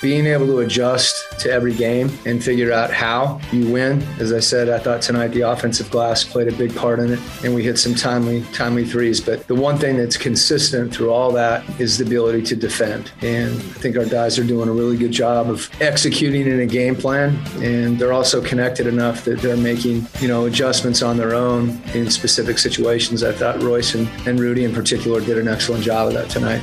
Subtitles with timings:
[0.00, 4.02] Being able to adjust to every game and figure out how you win.
[4.18, 7.20] As I said, I thought tonight the offensive glass played a big part in it,
[7.44, 9.20] and we hit some timely, timely threes.
[9.20, 13.12] But the one thing that's consistent through all that is the ability to defend.
[13.22, 16.66] And I think our guys are doing a really good job of executing in a
[16.66, 21.34] game plan, and they're also connected enough that they're making, you know, adjustments on their
[21.34, 23.22] own in specific situations.
[23.22, 26.62] I thought Royce and, and Rudy in particular did an excellent job of that tonight.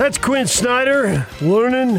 [0.00, 1.96] That's Quin Snyder learning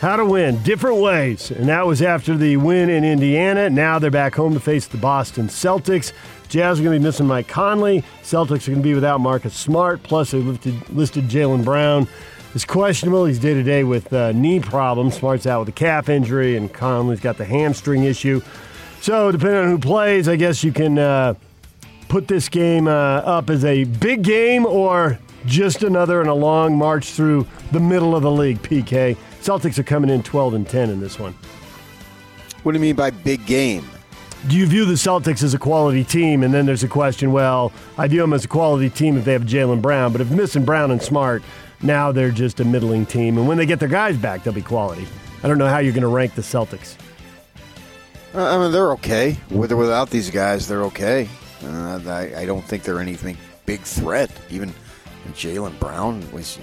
[0.00, 1.50] how to win different ways.
[1.50, 3.68] And that was after the win in Indiana.
[3.68, 6.14] Now they're back home to face the Boston Celtics.
[6.48, 8.02] Jazz are going to be missing Mike Conley.
[8.22, 10.02] Celtics are going to be without Marcus Smart.
[10.02, 12.08] Plus, they listed, listed Jaylen Brown
[12.54, 13.26] is questionable.
[13.26, 15.14] He's day to day with uh, knee problems.
[15.14, 18.40] Smart's out with a calf injury, and Conley's got the hamstring issue.
[19.02, 21.34] So, depending on who plays, I guess you can uh,
[22.08, 26.76] put this game uh, up as a big game or just another in a long
[26.76, 28.62] march through the middle of the league.
[28.62, 31.34] PK Celtics are coming in 12 and 10 in this one.
[32.62, 33.86] What do you mean by big game?
[34.48, 36.42] Do you view the Celtics as a quality team?
[36.42, 37.30] And then there's a question.
[37.30, 40.30] Well, I view them as a quality team if they have Jaylen Brown, but if
[40.30, 41.42] missing Brown and Smart,
[41.82, 43.36] now they're just a middling team.
[43.36, 45.06] And when they get their guys back, they'll be quality.
[45.42, 46.96] I don't know how you're going to rank the Celtics.
[48.34, 49.36] Uh, I mean, they're okay.
[49.50, 51.28] With or without these guys, they're okay.
[51.62, 54.30] Uh, I, I don't think they're anything big threat.
[54.50, 54.74] Even
[55.32, 56.58] Jaylen Brown was.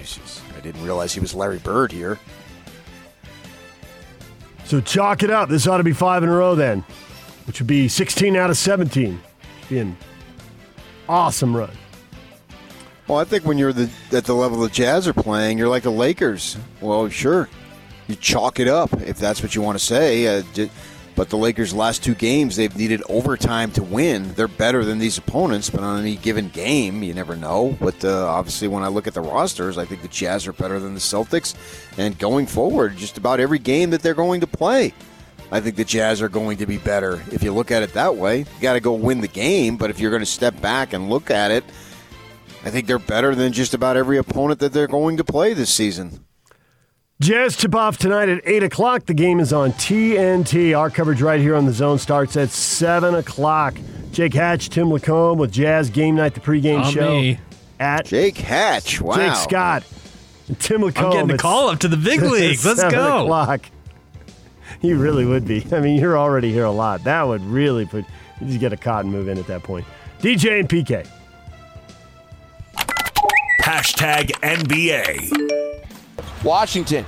[0.56, 2.18] I didn't realize he was Larry Bird here.
[4.64, 5.48] So chalk it up.
[5.48, 6.84] This ought to be five in a row then,
[7.46, 9.20] which would be 16 out of 17.
[9.68, 9.96] Be an
[11.08, 11.70] awesome run.
[13.08, 15.82] Well, I think when you're the, at the level the Jazz are playing, you're like
[15.82, 16.56] the Lakers.
[16.80, 17.48] Well, sure,
[18.06, 20.38] you chalk it up if that's what you want to say.
[20.38, 20.70] Uh, j-
[21.14, 24.32] but the Lakers' last two games, they've needed overtime to win.
[24.34, 27.76] They're better than these opponents, but on any given game, you never know.
[27.80, 30.80] But uh, obviously, when I look at the rosters, I think the Jazz are better
[30.80, 31.54] than the Celtics.
[31.98, 34.94] And going forward, just about every game that they're going to play,
[35.50, 37.22] I think the Jazz are going to be better.
[37.30, 39.76] If you look at it that way, you got to go win the game.
[39.76, 41.64] But if you're going to step back and look at it,
[42.64, 45.68] I think they're better than just about every opponent that they're going to play this
[45.68, 46.24] season.
[47.22, 49.06] Jazz tip off tonight at 8 o'clock.
[49.06, 50.76] The game is on TNT.
[50.76, 53.74] Our coverage right here on the zone starts at 7 o'clock.
[54.10, 57.08] Jake Hatch, Tim Lacombe with Jazz Game Night, the pregame On show.
[57.12, 57.38] me.
[57.78, 59.00] At Jake Hatch.
[59.00, 59.14] Wow.
[59.14, 59.84] Jake Scott.
[60.48, 61.06] And Tim Lacombe.
[61.06, 62.66] I'm getting a call up to the big leagues.
[62.66, 63.22] Let's 7 go.
[63.22, 63.66] o'clock.
[64.80, 65.64] You really would be.
[65.70, 67.04] I mean, you're already here a lot.
[67.04, 68.04] That would really put,
[68.40, 69.84] you just get a cotton move in at that point.
[70.20, 71.06] DJ and PK.
[73.60, 75.61] Hashtag NBA.
[76.44, 77.04] Washington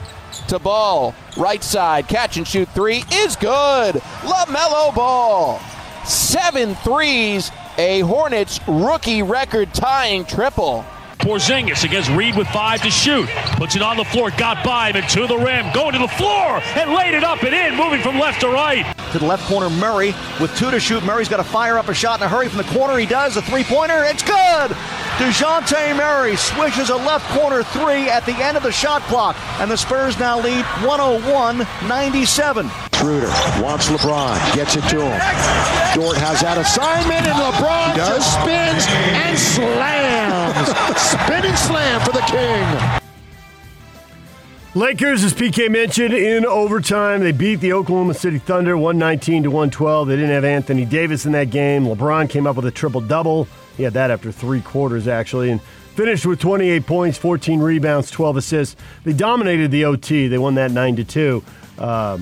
[0.48, 3.96] to ball, right side, catch and shoot three is good.
[4.22, 5.60] LaMelo Ball,
[6.04, 10.84] seven threes, a Hornets rookie record tying triple.
[11.18, 13.28] Porzingis against Reed with five to shoot.
[13.56, 16.08] Puts it on the floor, got by him and to the rim, going to the
[16.08, 18.84] floor and laid it up and in, moving from left to right.
[19.12, 21.02] To the left corner, Murray with two to shoot.
[21.04, 22.98] Murray's got to fire up a shot in a hurry from the corner.
[22.98, 24.04] He does a three pointer.
[24.04, 24.76] It's good.
[25.18, 29.70] DeJounte Murray swishes a left corner three at the end of the shot clock, and
[29.70, 31.58] the Spurs now lead 101
[31.88, 32.68] 97.
[32.94, 33.28] Schroeder
[33.62, 35.20] wants LeBron, gets it to him.
[35.94, 40.68] Dort has that assignment, and LeBron just spins and slams.
[41.00, 43.00] Spinning slam for the King.
[44.74, 50.08] Lakers, as PK mentioned, in overtime, they beat the Oklahoma City Thunder 119 to 112.
[50.08, 51.84] They didn't have Anthony Davis in that game.
[51.84, 53.46] LeBron came up with a triple double.
[53.76, 55.60] He had that after three quarters, actually, and
[55.94, 58.76] finished with 28 points, 14 rebounds, 12 assists.
[59.04, 60.28] They dominated the OT.
[60.28, 61.44] They won that 9 to 2.
[61.78, 62.18] Uh,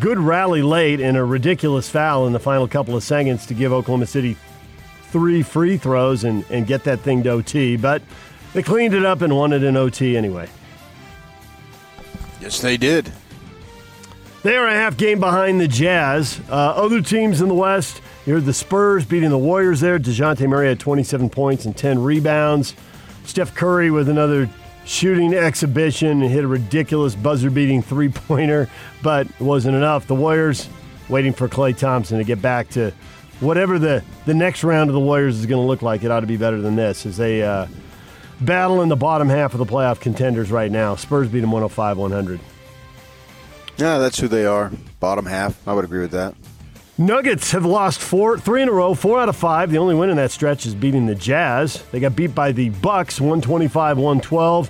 [0.00, 3.72] good rally late and a ridiculous foul in the final couple of seconds to give
[3.72, 4.36] Oklahoma City
[5.10, 7.76] three free throws and, and get that thing to OT.
[7.76, 8.02] But
[8.52, 10.48] they cleaned it up and won it in OT anyway.
[12.40, 13.12] Yes, they did.
[14.42, 16.40] They are a half game behind the Jazz.
[16.48, 19.98] Uh, other teams in the West, you're the Spurs beating the Warriors there.
[19.98, 22.74] DeJounte Murray had 27 points and 10 rebounds.
[23.24, 24.48] Steph Curry with another
[24.84, 28.70] shooting exhibition and hit a ridiculous buzzer beating three pointer,
[29.02, 30.06] but it wasn't enough.
[30.06, 30.68] The Warriors
[31.08, 32.92] waiting for Klay Thompson to get back to
[33.40, 36.04] whatever the, the next round of the Warriors is going to look like.
[36.04, 37.66] It ought to be better than this as they uh,
[38.40, 40.94] battle in the bottom half of the playoff contenders right now.
[40.94, 42.38] Spurs beat them 105 100.
[43.78, 44.72] Yeah, that's who they are.
[45.00, 45.66] Bottom half.
[45.66, 46.34] I would agree with that.
[47.00, 49.70] Nuggets have lost four, three in a row, four out of five.
[49.70, 51.84] The only win in that stretch is beating the Jazz.
[51.92, 54.68] They got beat by the Bucks, 125-112.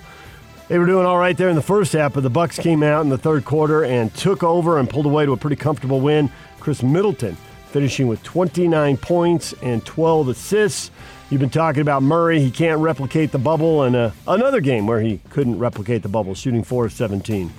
[0.67, 3.01] They were doing all right there in the first half, but the Bucks came out
[3.01, 6.29] in the third quarter and took over and pulled away to a pretty comfortable win.
[6.59, 7.35] Khris Middleton
[7.71, 10.91] finishing with 29 points and 12 assists.
[11.31, 12.39] You've been talking about Murray.
[12.39, 16.35] He can't replicate the bubble, and uh, another game where he couldn't replicate the bubble,
[16.35, 17.51] shooting 4 of 17.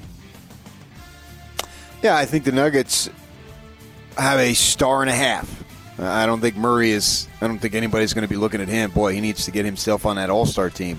[2.03, 3.11] Yeah, I think the Nuggets
[4.17, 5.65] have a star and a half.
[5.99, 7.29] I don't think Murray is.
[7.43, 8.91] I don't think anybody's going to be looking at him.
[8.91, 10.99] Boy, he needs to get himself on that All Star team.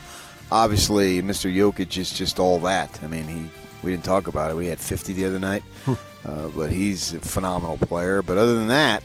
[0.51, 1.51] Obviously, Mr.
[1.53, 2.99] Jokic is just all that.
[3.03, 3.49] I mean, he.
[3.83, 4.53] We didn't talk about it.
[4.53, 8.21] We had 50 the other night, uh, but he's a phenomenal player.
[8.21, 9.01] But other than that,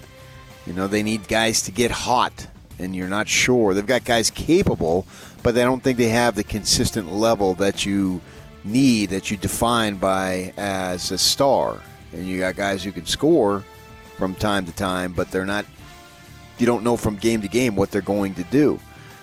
[0.66, 2.46] you know, they need guys to get hot,
[2.78, 3.72] and you're not sure.
[3.72, 5.06] They've got guys capable,
[5.42, 8.20] but they don't think they have the consistent level that you
[8.66, 11.80] need, that you define by as a star.
[12.12, 13.64] And you got guys who can score
[14.16, 15.64] from time to time, but they're not.
[16.58, 18.80] You don't know from game to game what they're going to do,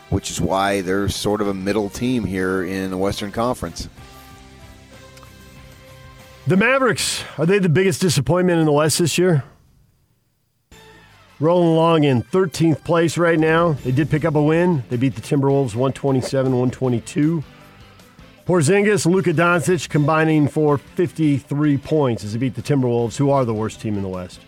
[0.09, 3.89] which is why they're sort of a middle team here in the Western Conference.
[6.45, 9.43] The Mavericks, are they the biggest disappointment in the West this year?
[11.39, 13.73] Rolling along in 13th place right now.
[13.73, 14.83] They did pick up a win.
[14.89, 17.43] They beat the Timberwolves 127 122.
[18.45, 23.53] Porzingis, Luka Doncic combining for 53 points as they beat the Timberwolves, who are the
[23.53, 24.41] worst team in the West.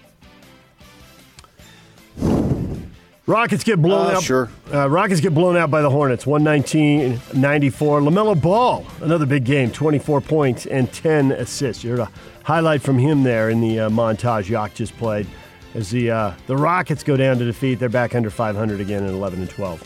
[3.27, 4.23] Rockets get blown Uh, out.
[4.23, 4.49] sure.
[4.71, 8.01] Uh, Rockets get blown out by the Hornets, 119 94.
[8.01, 11.83] LaMelo Ball, another big game, 24 points and 10 assists.
[11.83, 12.09] You heard a
[12.43, 15.25] highlight from him there in the uh, montage Yak just played.
[15.73, 19.09] As the, uh, the Rockets go down to defeat, they're back under 500 again at
[19.11, 19.83] 11 and 12.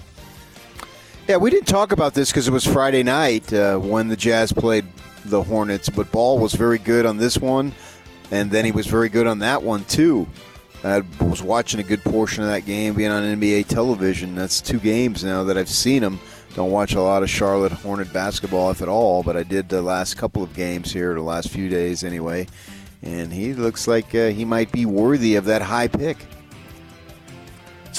[1.30, 4.52] Yeah, we didn't talk about this because it was Friday night uh, when the Jazz
[4.52, 4.84] played
[5.26, 7.72] the Hornets, but Ball was very good on this one,
[8.32, 10.28] and then he was very good on that one too.
[10.84, 14.34] I was watching a good portion of that game being on NBA television.
[14.34, 16.20] That's two games now that I've seen him.
[16.56, 19.84] Don't watch a lot of Charlotte Hornet basketball, if at all, but I did the
[19.84, 22.48] last couple of games here, the last few days anyway.
[23.04, 26.18] And he looks like uh, he might be worthy of that high pick.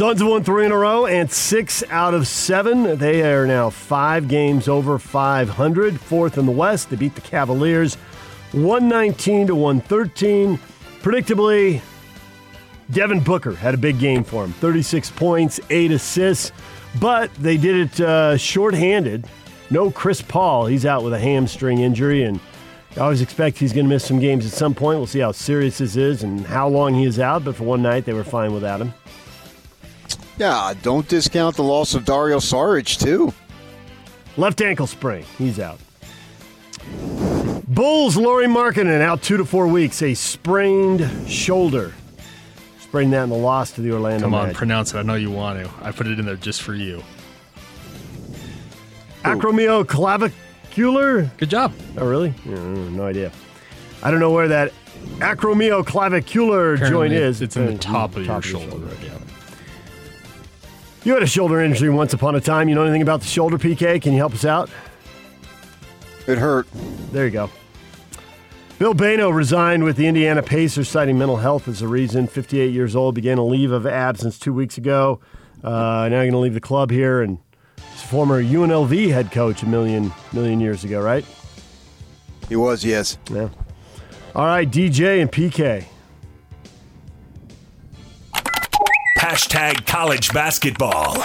[0.01, 2.97] Suns won three in a row and six out of seven.
[2.97, 6.89] They are now five games over 500, fourth in the West.
[6.89, 7.97] They beat the Cavaliers
[8.53, 10.59] 119 to 113.
[11.03, 11.83] Predictably,
[12.91, 16.51] Devin Booker had a big game for him 36 points, eight assists,
[16.99, 19.27] but they did it uh, shorthanded.
[19.69, 20.65] No Chris Paul.
[20.65, 22.41] He's out with a hamstring injury, and
[22.97, 24.99] I always expect he's going to miss some games at some point.
[24.99, 27.83] We'll see how serious this is and how long he is out, but for one
[27.83, 28.95] night, they were fine without him.
[30.41, 33.35] Yeah, don't discount the loss of Dario Saric, too.
[34.39, 35.27] Left ankle sprain.
[35.37, 35.79] He's out.
[37.69, 40.01] Bulls, Lauri Markkanen out two to four weeks.
[40.01, 41.93] A sprained shoulder.
[42.81, 44.57] Sprained that in the loss to the Orlando Come on, Magic.
[44.57, 44.99] pronounce it.
[44.99, 45.71] I know you want to.
[45.83, 47.03] I put it in there just for you.
[49.25, 51.37] Acromioclavicular.
[51.37, 51.75] Good job.
[51.99, 52.33] Oh, really?
[52.47, 53.31] Yeah, no idea.
[54.03, 54.73] I don't know where that
[55.19, 57.43] acromioclavicular joint Apparently, is.
[57.43, 58.89] It's in the uh, top of your your shoulder.
[59.05, 59.19] Yeah.
[61.03, 62.69] You had a shoulder injury once upon a time.
[62.69, 64.03] You know anything about the shoulder, PK?
[64.03, 64.69] Can you help us out?
[66.27, 66.67] It hurt.
[67.11, 67.51] There you go.
[68.79, 72.27] Bill Bayno resigned with the Indiana Pacers, citing mental health as a reason.
[72.27, 75.21] 58 years old, began a leave of absence two weeks ago.
[75.63, 77.39] Uh, now going to leave the club here, and
[77.93, 81.25] he's a former UNLV head coach a million million years ago, right?
[82.49, 83.19] He was, yes.
[83.31, 83.49] Yeah.
[84.35, 85.85] All right, DJ and PK.
[89.21, 91.17] Hashtag college basketball.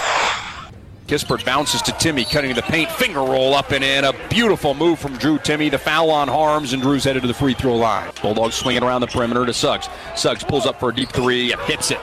[1.06, 4.04] Kispert bounces to Timme, cutting the paint, finger roll up and in.
[4.04, 5.70] A beautiful move from Drew Timme.
[5.70, 8.10] The foul on Harms, and Drew's headed to the free throw line.
[8.20, 9.88] Bulldogs swinging around the perimeter to Suggs.
[10.14, 11.98] Suggs pulls up for a deep three, hits it.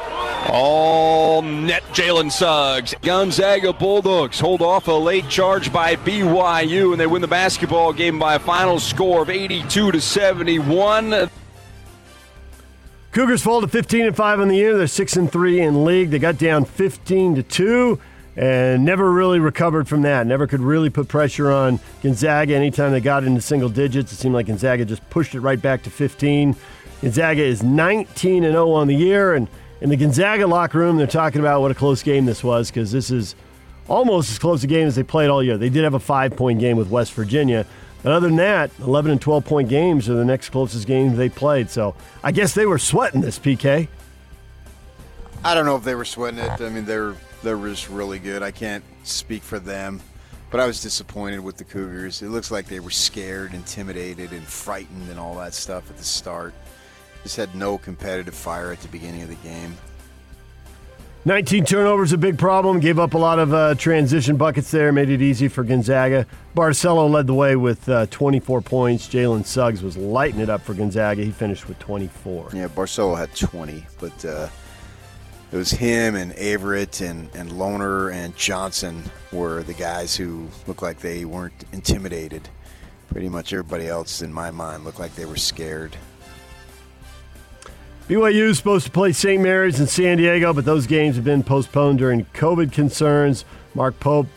[0.50, 2.95] All net Jalen Suggs.
[3.03, 8.17] Gonzaga Bulldogs hold off a late charge by BYU, and they win the basketball game
[8.17, 11.29] by a final score of 82 to 71.
[13.13, 14.75] Cougars fall to 15 and 5 on the year.
[14.75, 16.10] They're 6 and 3 in league.
[16.10, 18.00] They got down 15 to 2
[18.36, 20.25] and never really recovered from that.
[20.25, 24.12] Never could really put pressure on Gonzaga anytime they got into single digits.
[24.12, 26.55] It seemed like Gonzaga just pushed it right back to 15.
[27.01, 29.48] Gonzaga is 19 and 0 on the year and
[29.79, 32.91] in the Gonzaga locker room they're talking about what a close game this was cuz
[32.91, 33.36] this is
[33.88, 35.60] almost as close a game as they played all year.
[35.60, 37.67] They did have a 5-point game with West Virginia.
[38.05, 41.69] Other than that, 11 and 12 point games are the next closest games they played.
[41.69, 43.88] So I guess they were sweating this, PK.
[45.45, 46.62] I don't know if they were sweating it.
[46.62, 48.41] I mean, they're they're just really good.
[48.41, 50.01] I can't speak for them,
[50.50, 52.22] but I was disappointed with the Cougars.
[52.22, 56.03] It looks like they were scared, intimidated, and frightened, and all that stuff at the
[56.03, 56.53] start.
[57.24, 59.77] Just had no competitive fire at the beginning of the game.
[61.25, 62.82] 19 turnovers, a big problem.
[62.82, 66.27] Gave up a lot of uh, transition buckets there, made it easy for Gonzaga.
[66.53, 69.08] Barcello led the way with uh, 24 points.
[69.08, 71.24] Jalen Suggs was lighting it up for Gonzaga.
[71.24, 72.50] He finished with 24.
[72.53, 74.50] Yeah, Barcello had 20, but uh,
[75.53, 79.01] it was him and Averette and, and Lohner and Johnson
[79.32, 82.50] were the guys who looked like they weren't intimidated.
[83.08, 85.96] Pretty much everybody else, in my mind, looked like they were scared.
[88.13, 89.41] BYU is supposed to play St.
[89.41, 93.43] Mary's in San Diego, but those games have been postponed during COVID concerns.
[93.74, 94.27] Mark Pope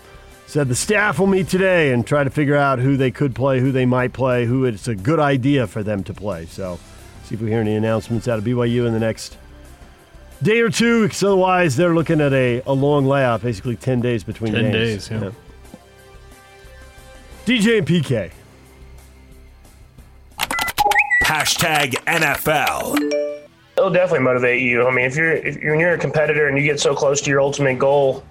[0.46, 3.60] said the staff will meet today and try to figure out who they could play,
[3.60, 6.46] who they might play, who it's a good idea for them to play.
[6.46, 6.78] So,
[7.24, 9.36] see if we hear any announcements out of BYU in the next
[10.42, 14.24] day or two, because otherwise they're looking at a, a long layoff, basically 10 days
[14.24, 15.08] between 10 games.
[15.08, 15.30] days, yeah.
[17.44, 18.30] DJ and PK.
[21.24, 23.25] Hashtag NFL.
[23.86, 24.84] It'll definitely motivate you.
[24.84, 27.30] I mean, if you're if you're, you're a competitor and you get so close to
[27.30, 28.24] your ultimate goal,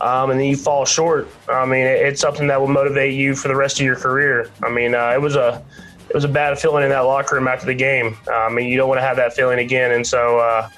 [0.00, 3.34] um, and then you fall short, I mean, it, it's something that will motivate you
[3.34, 4.48] for the rest of your career.
[4.62, 5.60] I mean, uh, it was a
[6.08, 8.16] it was a bad feeling in that locker room after the game.
[8.28, 9.90] Uh, I mean, you don't want to have that feeling again.
[9.90, 10.68] And so, uh,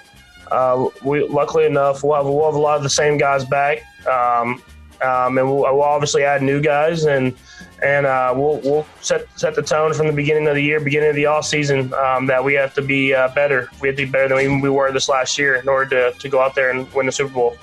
[0.50, 3.83] uh, we luckily enough, we'll have, we'll have a lot of the same guys back,
[4.07, 4.62] um,
[5.04, 7.37] um, and we'll, we'll obviously add new guys and
[7.82, 11.11] and uh, we'll we'll set set the tone from the beginning of the year, beginning
[11.11, 13.68] of the off season, um, that we have to be uh, better.
[13.80, 16.28] We have to be better than we were this last year in order to, to
[16.28, 17.56] go out there and win the Super Bowl.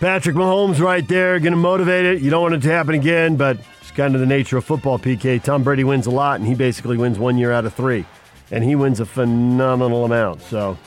[0.00, 2.22] Patrick Mahomes right there, going to motivate it.
[2.22, 4.98] You don't want it to happen again, but it's kind of the nature of football,
[4.98, 5.42] PK.
[5.42, 8.06] Tom Brady wins a lot, and he basically wins one year out of three.
[8.50, 10.40] And he wins a phenomenal amount.
[10.40, 10.78] So,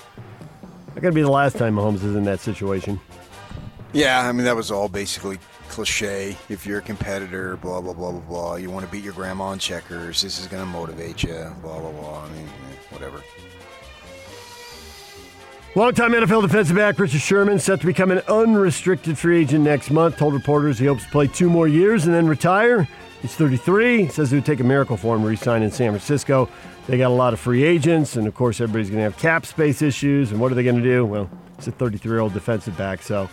[0.88, 3.00] not going to be the last time Mahomes is in that situation.
[3.94, 5.38] Yeah, I mean, that was all basically
[5.70, 6.36] cliche.
[6.50, 8.56] If you're a competitor, blah, blah, blah, blah, blah.
[8.56, 10.22] You want to beat your grandma on checkers.
[10.24, 12.24] This is going to motivate you, blah, blah, blah.
[12.24, 12.48] I mean,
[12.90, 13.22] whatever.
[15.76, 20.18] Longtime NFL defensive back Richard Sherman set to become an unrestricted free agent next month.
[20.18, 22.88] Told reporters he hopes to play two more years and then retire.
[23.22, 24.08] He's 33.
[24.10, 26.50] Says it would take a miracle for him to resign in San Francisco.
[26.88, 29.46] They got a lot of free agents, and of course, everybody's going to have cap
[29.46, 30.32] space issues.
[30.32, 31.06] And what are they going to do?
[31.06, 33.02] Well, it's a 33 year old defensive back.
[33.02, 33.30] So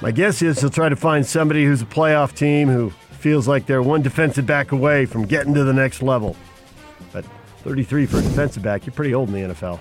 [0.00, 3.66] my guess is he'll try to find somebody who's a playoff team who feels like
[3.66, 6.36] they're one defensive back away from getting to the next level.
[7.12, 7.24] But
[7.64, 9.80] 33 for a defensive back, you're pretty old in the NFL.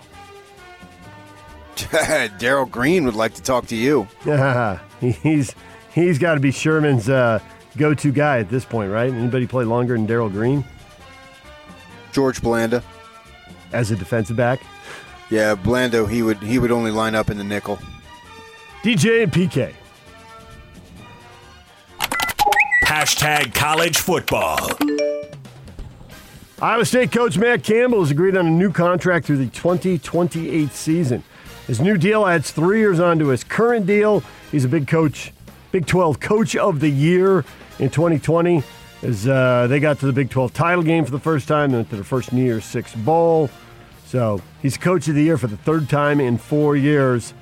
[2.40, 4.08] Darrell Green would like to talk to you.
[4.26, 5.54] Yeah, he's
[5.94, 7.40] he's got to be Sherman's uh,
[7.78, 9.12] go-to guy at this point, right?
[9.12, 10.64] Anybody play longer than Darrell Green
[12.14, 12.82] George Blanda.
[13.74, 14.62] as a defensive back?
[15.30, 16.10] Yeah, Blando.
[16.10, 17.78] He would he would only line up in the nickel.
[18.84, 19.74] DJ and PK.
[22.96, 24.58] Hashtag college football.
[26.62, 31.22] Iowa State coach Matt Campbell has agreed on a new contract through the 2028 season.
[31.68, 34.24] His new deal adds three years onto his current deal.
[34.50, 35.34] He's a big coach,
[35.74, 37.44] Big 12 Coach of the Year
[37.80, 38.64] in 2020
[39.02, 41.90] as uh, they got to the Big 12 title game for the first time and
[41.90, 43.50] to the first New Year's Six Bowl.
[44.06, 47.34] So he's Coach of the Year for the third time in four years.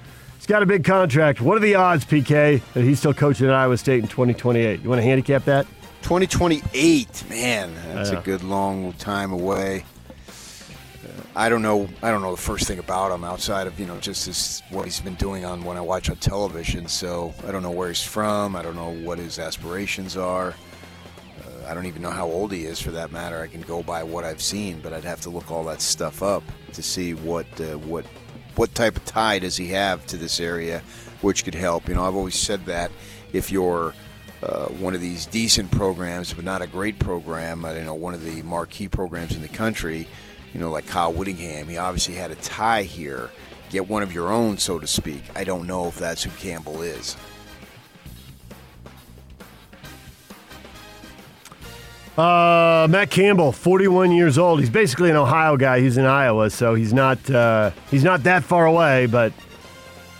[0.43, 1.39] He's got a big contract.
[1.39, 4.81] What are the odds, PK, that he's still coaching at Iowa State in 2028?
[4.81, 5.65] You want to handicap that?
[6.01, 9.85] 2028, man, that's a good long time away.
[10.27, 11.88] Uh, I don't know.
[12.01, 14.83] I don't know the first thing about him outside of you know just his, what
[14.83, 16.89] he's been doing on when I watch on television.
[16.89, 18.57] So I don't know where he's from.
[18.57, 20.50] I don't know what his aspirations are.
[20.50, 23.39] Uh, I don't even know how old he is, for that matter.
[23.39, 26.21] I can go by what I've seen, but I'd have to look all that stuff
[26.21, 28.05] up to see what uh, what
[28.55, 30.81] what type of tie does he have to this area,
[31.22, 31.88] which could help.
[31.88, 32.91] You know, I've always said that
[33.31, 33.93] if you're
[34.43, 38.13] uh, one of these decent programs, but not a great program, uh, you know, one
[38.13, 40.07] of the marquee programs in the country,
[40.53, 43.29] you know, like Kyle Whittingham, he obviously had a tie here.
[43.69, 45.24] Get one of your own, so to speak.
[45.36, 47.17] I don't know if that's who Campbell is.
[52.17, 54.60] Uh, Matt Campbell, 41 years old.
[54.60, 55.79] He's basically an Ohio guy.
[55.79, 59.34] He's in Iowa, so he's not uh, he's not that far away, but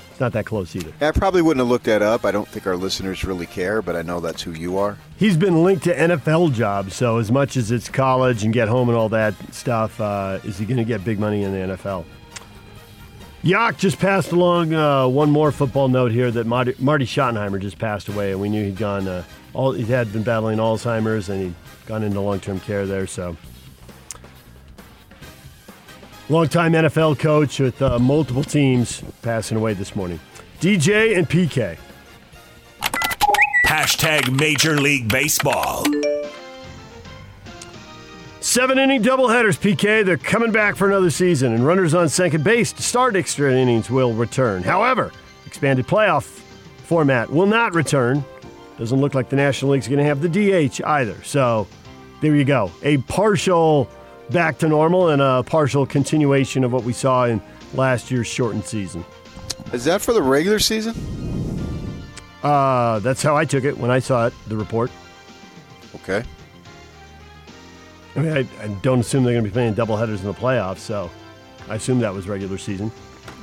[0.10, 0.92] it's not that close either.
[1.02, 2.26] I probably wouldn't have looked that up.
[2.26, 4.98] I don't think our listeners really care, but I know that's who you are.
[5.18, 8.90] He's been linked to NFL jobs, so as much as it's college and get home
[8.90, 12.06] and all that stuff, uh, is he going to get big money in the NFL?
[13.44, 17.78] Yak just passed along uh, one more football note here that Marty, Marty Schottenheimer just
[17.78, 19.08] passed away, and we knew he'd gone.
[19.08, 19.24] Uh,
[19.54, 23.08] all he had been battling Alzheimer's, and he'd gone into long-term care there.
[23.08, 23.36] So,
[26.30, 30.20] longtime NFL coach with uh, multiple teams passing away this morning.
[30.60, 31.78] DJ and PK.
[33.66, 35.86] Hashtag Major League Baseball.
[38.40, 40.06] Seven inning doubleheaders, PK.
[40.06, 43.90] They're coming back for another season, and runners on second base to start extra innings
[43.90, 44.64] will return.
[44.64, 45.12] However,
[45.46, 46.24] expanded playoff
[46.84, 48.24] format will not return.
[48.78, 51.22] Doesn't look like the National League's going to have the DH either.
[51.24, 51.68] So
[52.22, 52.72] there you go.
[52.82, 53.90] A partial
[54.30, 57.42] back to normal and a partial continuation of what we saw in
[57.74, 59.06] last year's shortened season.
[59.72, 60.94] Is that for the regular season?
[62.42, 64.92] Uh, that's how I took it when I saw it, the report.
[65.96, 66.24] Okay.
[68.16, 70.80] I mean, I, I don't assume they're going to be playing doubleheaders in the playoffs,
[70.80, 71.10] so
[71.70, 72.92] I assume that was regular season.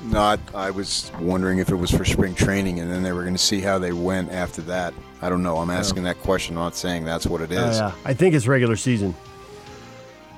[0.05, 3.23] No, I, I was wondering if it was for spring training, and then they were
[3.23, 4.95] going to see how they went after that.
[5.23, 5.59] I don't know.
[5.59, 7.81] I'm asking that question, not saying that's what it oh, is.
[7.81, 7.95] Oh, yeah.
[8.05, 9.15] I think it's regular season.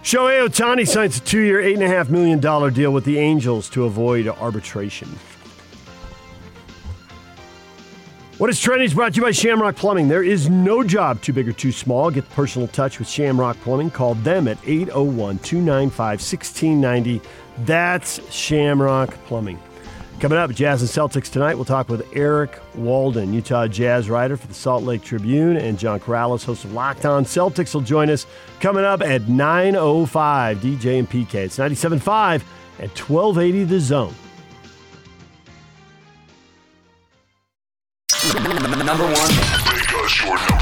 [0.02, 3.70] Shohei Ohtani signs a two-year, eight and a half million dollar deal with the Angels
[3.70, 5.08] to avoid arbitration.
[8.38, 10.08] What is trending is brought to you by Shamrock Plumbing.
[10.08, 12.10] There is no job too big or too small.
[12.10, 13.90] Get the personal touch with Shamrock Plumbing.
[13.92, 17.20] Call them at 801 295 1690.
[17.58, 19.60] That's Shamrock Plumbing.
[20.20, 24.46] Coming up, Jazz and Celtics tonight, we'll talk with Eric Walden, Utah Jazz writer for
[24.46, 28.26] the Salt Lake Tribune, and John Karalis, host of Locked On Celtics, will join us
[28.60, 31.34] coming up at 9.05, DJ and PK.
[31.34, 32.42] It's 97.5
[32.78, 34.14] at 1280 The Zone.
[38.84, 40.61] Number one.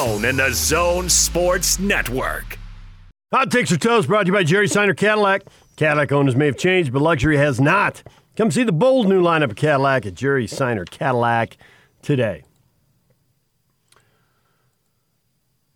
[0.01, 2.57] and the Zone Sports Network.
[3.31, 5.43] Hot Takes or Toast brought to you by Jerry Seiner Cadillac.
[5.75, 8.01] Cadillac owners may have changed, but luxury has not.
[8.35, 11.55] Come see the bold new lineup of Cadillac at Jerry Seiner Cadillac
[12.01, 12.43] today.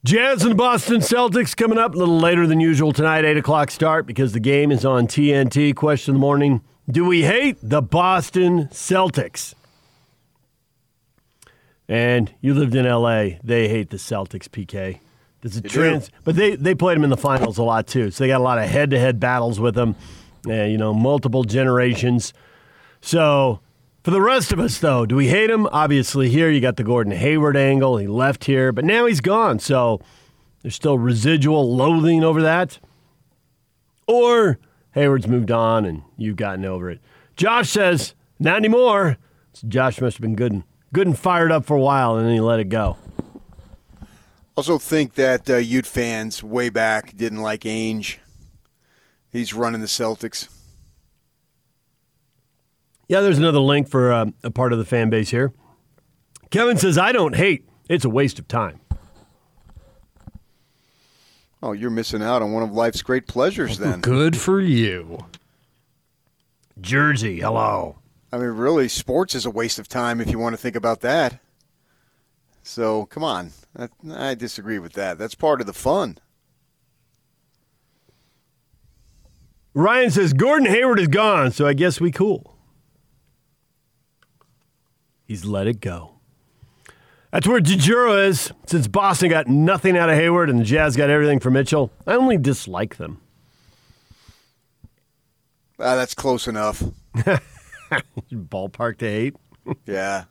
[0.03, 4.07] Jazz and Boston Celtics coming up a little later than usual tonight, 8 o'clock start
[4.07, 5.75] because the game is on TNT.
[5.75, 9.53] Question of the morning Do we hate the Boston Celtics?
[11.87, 13.37] And you lived in LA.
[13.43, 14.99] They hate the Celtics, PK.
[15.41, 16.13] There's a They trans, do.
[16.23, 18.09] but they, they played them in the finals a lot too.
[18.09, 19.95] So they got a lot of head to head battles with them,
[20.47, 22.33] uh, you know, multiple generations.
[23.01, 23.59] So
[24.03, 25.67] for the rest of us, though, do we hate him?
[25.67, 27.97] Obviously, here you got the Gordon Hayward angle.
[27.97, 29.59] He left here, but now he's gone.
[29.59, 30.01] So
[30.63, 32.79] there's still residual loathing over that.
[34.07, 34.57] Or
[34.93, 36.99] Hayward's moved on and you've gotten over it.
[37.35, 39.17] Josh says, not anymore.
[39.53, 40.63] So Josh must have been good and,
[40.95, 42.97] good and fired up for a while, and then he let it go.
[44.55, 48.17] Also, think that uh, Ute fans way back didn't like Ainge.
[49.29, 50.47] He's running the Celtics.
[53.09, 55.51] Yeah, there's another link for uh, a part of the fan base here.
[56.49, 57.67] Kevin says, I don't hate.
[57.89, 58.79] It's a waste of time.
[61.61, 63.99] Oh, you're missing out on one of life's great pleasures then.
[63.99, 65.19] Good for you.
[66.79, 67.97] Jersey, hello.
[68.35, 70.99] I mean, really, sports is a waste of time if you want to think about
[70.99, 71.39] that.
[72.63, 73.51] So, come on.
[73.77, 75.17] I, I disagree with that.
[75.17, 76.17] That's part of the fun.
[79.73, 82.57] Ryan says, Gordon Hayward is gone, so I guess we cool.
[85.23, 86.15] He's let it go.
[87.31, 88.51] That's where Jujuro is.
[88.65, 92.15] Since Boston got nothing out of Hayward and the Jazz got everything from Mitchell, I
[92.15, 93.21] only dislike them.
[95.79, 96.83] Ah, that's close enough.
[98.31, 99.35] Ballpark to hate.
[99.85, 100.25] Yeah.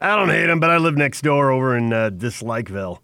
[0.00, 2.98] I don't hate him, but I live next door over in uh, Dislikeville.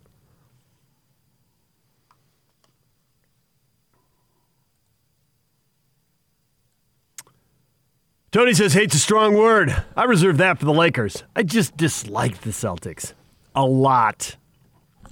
[8.30, 9.84] Tony says hate's a strong word.
[9.96, 11.22] I reserve that for the Lakers.
[11.36, 13.12] I just dislike the Celtics
[13.54, 14.36] a lot.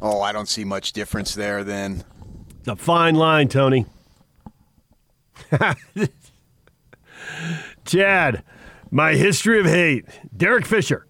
[0.00, 2.02] Oh, I don't see much difference there then.
[2.58, 3.86] It's a fine line, Tony.
[7.84, 8.42] Chad,
[8.92, 10.04] my history of hate.
[10.36, 11.06] Derek Fisher,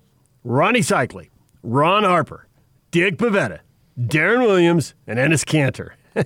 [0.47, 1.29] Rony Seikaly,
[1.63, 2.49] Ron Harper,
[2.91, 3.59] Dick Bavetta,
[4.01, 5.91] Deron Williams, and Enes Kanter.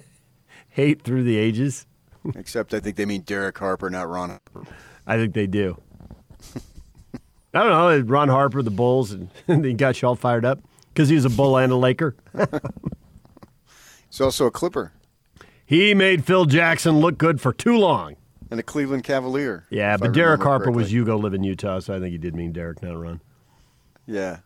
[0.68, 1.86] hate through the ages.
[2.36, 4.64] Except I think they mean Derek Harper, not Ron Harper.
[5.04, 5.80] I think they do.
[7.52, 8.12] I don't know.
[8.12, 9.30] Ron Harper, the Bulls, and
[9.64, 10.60] he got you all fired up
[10.92, 12.14] because he was a Bull and a Laker.
[14.08, 14.92] He's also a Clipper
[15.66, 18.16] he made Phil Jackson look good for too long.
[18.50, 19.66] And a Cleveland Cavalier.
[19.70, 20.98] Yeah, but Derek Harper was correctly.
[20.98, 23.20] Hugo live in Utah, so I think he did mean Derek, not Ron.
[24.06, 24.38] Yeah.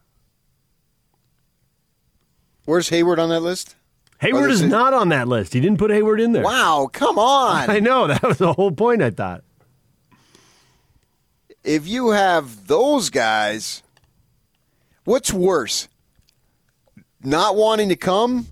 [2.64, 3.76] Where's Hayward on that list?
[4.20, 5.54] Hayward is not on that list.
[5.54, 6.42] He didn't put Hayward in there.
[6.42, 7.70] Wow, come on.
[7.70, 8.06] I know.
[8.06, 9.42] That was the whole point, I thought.
[11.64, 13.82] If you have those guys,
[15.04, 15.88] what's worse?
[17.22, 18.48] Not wanting to come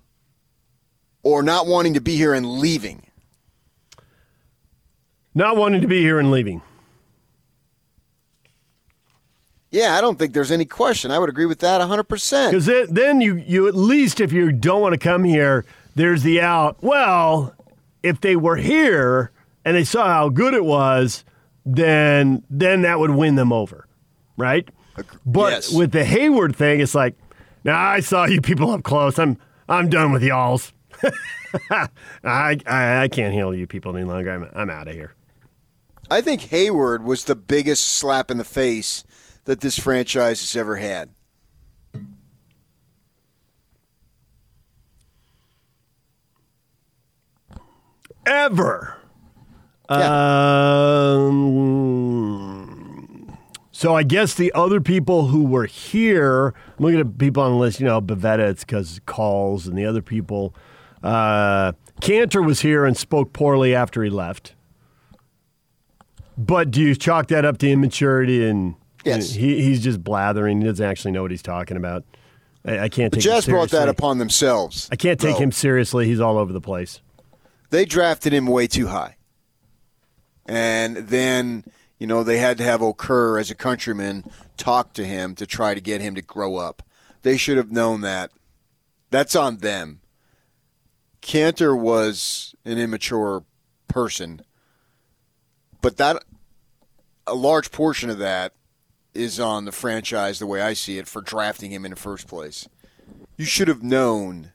[1.23, 3.08] or not wanting to be here and leaving?
[5.39, 6.63] Not wanting to be here and leaving.
[9.71, 11.13] Yeah, I don't think there's any question.
[11.13, 12.51] I would agree with that 100%.
[12.51, 16.41] Because then you, you at least, if you don't want to come here, there's the
[16.41, 16.83] out.
[16.83, 17.55] Well,
[18.03, 19.31] if they were here
[19.65, 21.25] and they saw how good it was,
[21.65, 23.87] then then that would win them over,
[24.37, 24.69] right?
[25.25, 25.73] But yes.
[25.73, 27.15] with the Hayward thing, it's like,
[27.63, 29.21] now I saw you people up close.
[29.21, 30.73] I'm I'm done with y'all's.
[31.71, 31.89] I,
[32.25, 32.59] I
[33.03, 34.33] I can't handle you people any longer.
[34.33, 35.15] I'm I'm out of here.
[36.11, 39.05] I think Hayward was the biggest slap in the face
[39.45, 41.11] that this franchise has ever had.
[48.27, 48.97] Ever.
[49.89, 49.99] Um,
[53.73, 57.59] so I guess the other people who were here, I'm looking at people on the
[57.59, 60.55] list, you know, Bavetta, it's because calls, and the other people.
[61.03, 64.55] Uh, Kanter was here and spoke poorly after he left.
[66.39, 69.31] But do you chalk that up to immaturity and Yes.
[69.33, 70.61] he, he's just blathering.
[70.61, 72.05] He doesn't actually know what he's talking about.
[72.65, 74.89] I, I can't take him Jazz brought that upon themselves.
[74.93, 76.07] I can't take him seriously.
[76.07, 77.01] He's all over the place.
[77.71, 79.17] They drafted him way too high.
[80.47, 81.65] And then,
[81.99, 84.25] you know, they had to have Okur as a countryman
[84.57, 86.83] talk to him to try to get him to grow up.
[87.23, 88.31] They should have known that.
[89.11, 90.01] That's on them.
[91.21, 93.45] Kanter was an immature
[93.89, 94.41] person,
[95.83, 96.23] but that
[97.29, 98.53] a large portion of that
[99.15, 102.27] is on the franchise the way I see it for drafting him in the first
[102.27, 102.69] place.
[103.37, 104.53] You should have known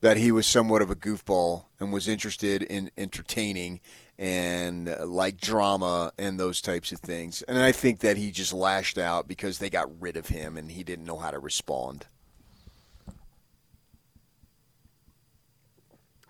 [0.00, 3.80] that he was somewhat of a goofball and was interested in entertaining
[4.18, 7.42] and uh, like drama and those types of things.
[7.42, 10.72] And I think that he just lashed out because they got rid of him and
[10.72, 12.06] he didn't know how to respond.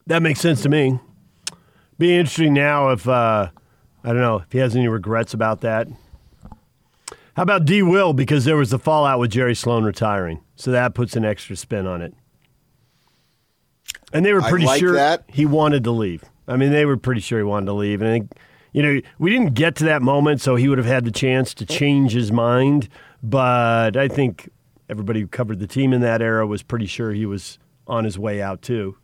[0.06, 0.98] That makes sense to me.
[1.98, 3.50] Be interesting now if uh,
[4.08, 5.86] I don't know if he has any regrets about that.
[7.36, 7.82] How about D.
[7.82, 8.14] Will?
[8.14, 11.86] Because there was the fallout with Jerry Sloan retiring, so that puts an extra spin
[11.86, 12.14] on it.
[14.10, 15.24] And they were pretty like sure that.
[15.28, 16.24] he wanted to leave.
[16.46, 18.00] I mean, they were pretty sure he wanted to leave.
[18.00, 18.32] And I think,
[18.72, 21.52] you know, we didn't get to that moment, so he would have had the chance
[21.52, 22.88] to change his mind.
[23.22, 24.48] But I think
[24.88, 28.18] everybody who covered the team in that era was pretty sure he was on his
[28.18, 28.96] way out too.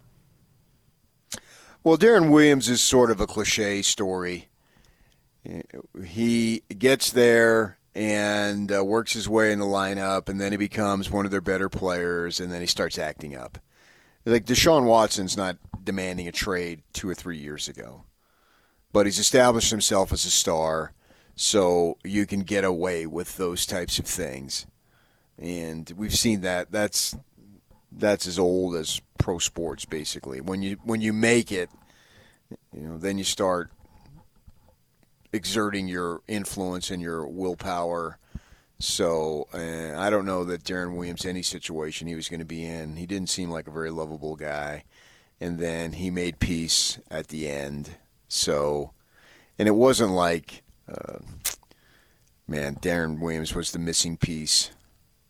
[1.83, 4.49] Well, Deron Williams is sort of a cliche story.
[6.05, 11.11] He gets there and uh, works his way in the lineup, and then he becomes
[11.11, 13.59] one of their better players, and then he starts acting up.
[14.25, 18.05] Like Deshaun Watson's not demanding a trade two or three years ago,
[18.93, 20.93] but he's established himself as a star,
[21.37, 24.67] so you can get away with those types of things.
[25.39, 26.73] And we've seen that.
[26.73, 27.17] That's
[27.93, 30.41] that's as old as pro sports, basically.
[30.41, 31.71] When you when you make it,
[32.73, 33.71] you know, then you start
[35.35, 38.19] exerting your influence and your willpower.
[38.79, 42.65] So uh, I don't know that Deron Williams, any situation he was going to be
[42.65, 44.85] in, he didn't seem like a very lovable guy.
[45.41, 47.97] And then he made peace at the end.
[48.29, 48.93] So,
[49.59, 51.19] and it wasn't like, uh,
[52.47, 54.71] man, Deron Williams was the missing piece.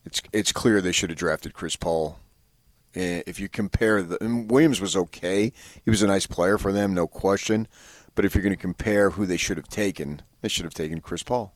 [0.05, 2.19] It's it's clear they should have drafted Chris Paul.
[2.95, 5.53] Uh, If you compare the Williams was okay,
[5.85, 7.67] he was a nice player for them, no question.
[8.14, 11.00] But if you're going to compare who they should have taken, they should have taken
[11.00, 11.55] Chris Paul.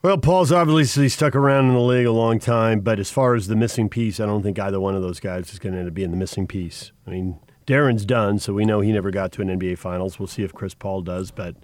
[0.00, 3.48] Well, Paul's obviously stuck around in the league a long time, but as far as
[3.48, 5.88] the missing piece, I don't think either one of those guys is going to end
[5.88, 6.92] up being the missing piece.
[7.04, 10.18] I mean, Deron's done, so we know he never got to an NBA Finals.
[10.18, 11.56] We'll see if Chris Paul does, but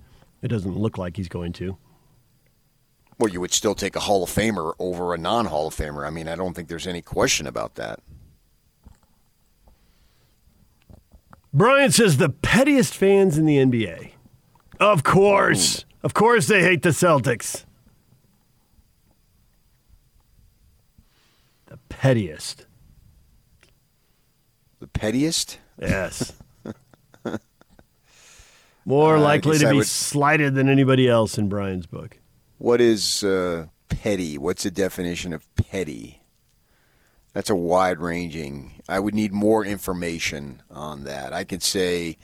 [0.42, 1.78] it doesn't look like he's going to.
[3.18, 6.04] Well, you would still take a Hall of Famer over a non Hall of Famer.
[6.04, 8.00] I mean, I don't think there's any question about that.
[11.54, 14.10] Brian says the pettiest fans in the NBA.
[14.80, 15.84] Of course.
[16.02, 17.64] Of course they hate the Celtics.
[21.66, 22.66] The pettiest.
[24.80, 25.58] The pettiest?
[25.80, 26.32] Yes.
[28.84, 32.18] More Uh, likely to I be would- slighted than anybody else in Brian's book.
[32.58, 34.36] What is uh, petty?
[34.38, 36.20] What's the definition of petty?
[37.34, 38.80] That's a wide ranging.
[38.88, 41.32] I would need more information on that.
[41.32, 42.16] I could say,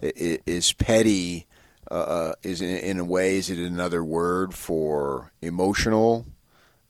[0.00, 1.46] is petty,
[1.90, 6.26] uh, is in, in a way, is it another word for emotional,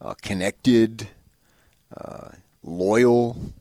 [0.00, 1.08] uh, connected,
[1.96, 2.30] uh,
[2.62, 3.54] loyal?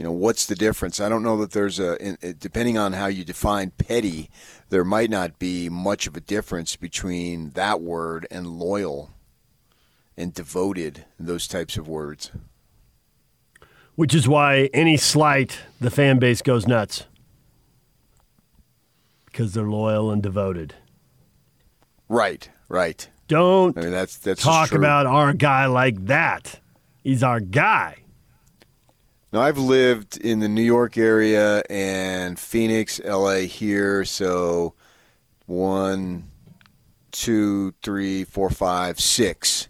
[0.00, 0.98] you know, what's the difference?
[0.98, 4.30] I don't know that there's a, depending on how you define petty,
[4.70, 9.10] there might not be much of a difference between that word and loyal
[10.16, 12.30] and devoted, those types of words.
[14.00, 17.04] Which is why any slight, the fan base goes nuts.
[19.26, 20.72] Because they're loyal and devoted.
[22.08, 23.06] Right, right.
[23.28, 26.60] Don't I mean, that's, that's talk about our guy like that.
[27.04, 27.96] He's our guy.
[29.34, 34.06] Now, I've lived in the New York area and Phoenix, LA here.
[34.06, 34.72] So
[35.44, 36.30] one,
[37.10, 39.68] two, three, four, five, six,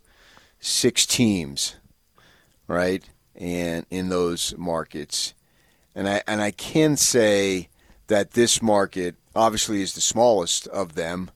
[0.61, 1.75] six teams,
[2.69, 3.03] right?
[3.41, 5.35] And in those markets,
[5.95, 7.69] and I and I can say
[8.09, 11.31] that this market obviously is the smallest of them.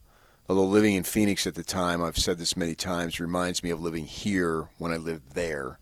[0.47, 3.81] Although living in Phoenix at the time, I've said this many times, reminds me of
[3.81, 5.79] living here when I lived there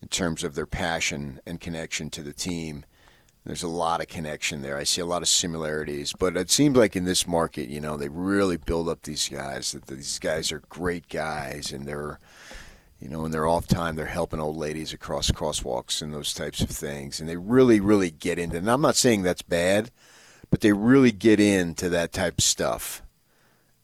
[0.00, 2.84] in terms of their passion and connection to the team.
[3.44, 4.76] There's a lot of connection there.
[4.76, 7.96] I see a lot of similarities, but it seems like in this market, you know,
[7.96, 9.72] they really build up these guys.
[9.72, 12.20] That these guys are great guys, and they're,
[13.02, 16.60] you know, in their off time, they're helping old ladies across crosswalks and those types
[16.60, 17.18] of things.
[17.18, 18.58] And they really, really get into.
[18.58, 19.90] And I'm not saying that's bad,
[20.50, 23.02] but they really get into that type of stuff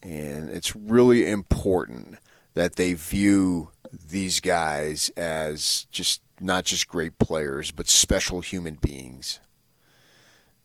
[0.03, 2.19] and it's really important
[2.55, 9.41] that they view these guys as just not just great players, but special human beings.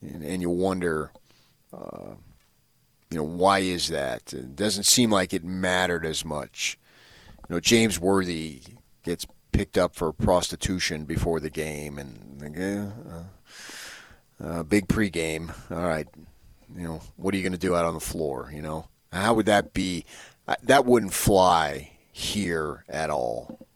[0.01, 1.11] And, and you wonder,
[1.73, 2.15] uh,
[3.09, 4.33] you know, why is that?
[4.33, 6.77] It doesn't seem like it mattered as much.
[7.47, 8.61] You know, James Worthy
[9.03, 15.53] gets picked up for prostitution before the game, and uh, uh, big pregame.
[15.71, 16.07] All right,
[16.75, 18.51] you know, what are you going to do out on the floor?
[18.53, 20.05] You know, how would that be?
[20.63, 23.67] That wouldn't fly here at all.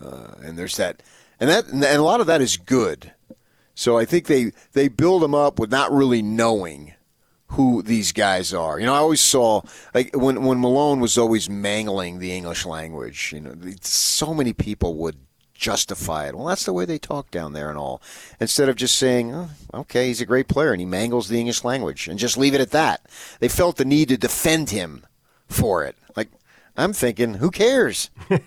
[0.00, 1.02] Uh, and there's that,
[1.38, 3.12] and that, and a lot of that is good.
[3.74, 6.93] So I think they they build them up with not really knowing
[7.54, 8.78] who these guys are.
[8.78, 9.62] You know, I always saw
[9.94, 13.32] like when when Malone was always mangling the English language.
[13.32, 15.16] You know, so many people would
[15.54, 16.34] justify it.
[16.34, 18.02] Well, that's the way they talk down there and all.
[18.40, 21.64] Instead of just saying, oh, okay, he's a great player and he mangles the English
[21.64, 23.06] language and just leave it at that.
[23.38, 25.06] They felt the need to defend him
[25.48, 25.96] for it.
[26.16, 26.28] Like,
[26.76, 28.10] I'm thinking, who cares?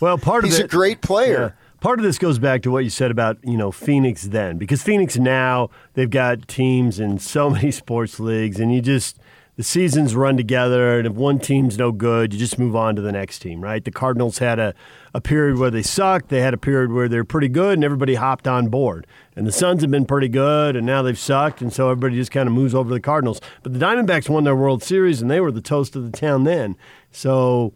[0.00, 1.56] well, part of it he's a great player.
[1.58, 4.58] Yeah part of this goes back to what you said about you know Phoenix then
[4.58, 9.18] because Phoenix now they've got teams in so many sports leagues and you just
[9.60, 13.02] the seasons run together, and if one team's no good, you just move on to
[13.02, 13.84] the next team, right?
[13.84, 14.74] The Cardinals had a,
[15.12, 16.30] a period where they sucked.
[16.30, 19.06] They had a period where they're pretty good, and everybody hopped on board.
[19.36, 22.30] And the Suns have been pretty good, and now they've sucked, and so everybody just
[22.30, 23.42] kind of moves over to the Cardinals.
[23.62, 26.44] But the Diamondbacks won their World Series, and they were the toast of the town
[26.44, 26.74] then.
[27.12, 27.74] So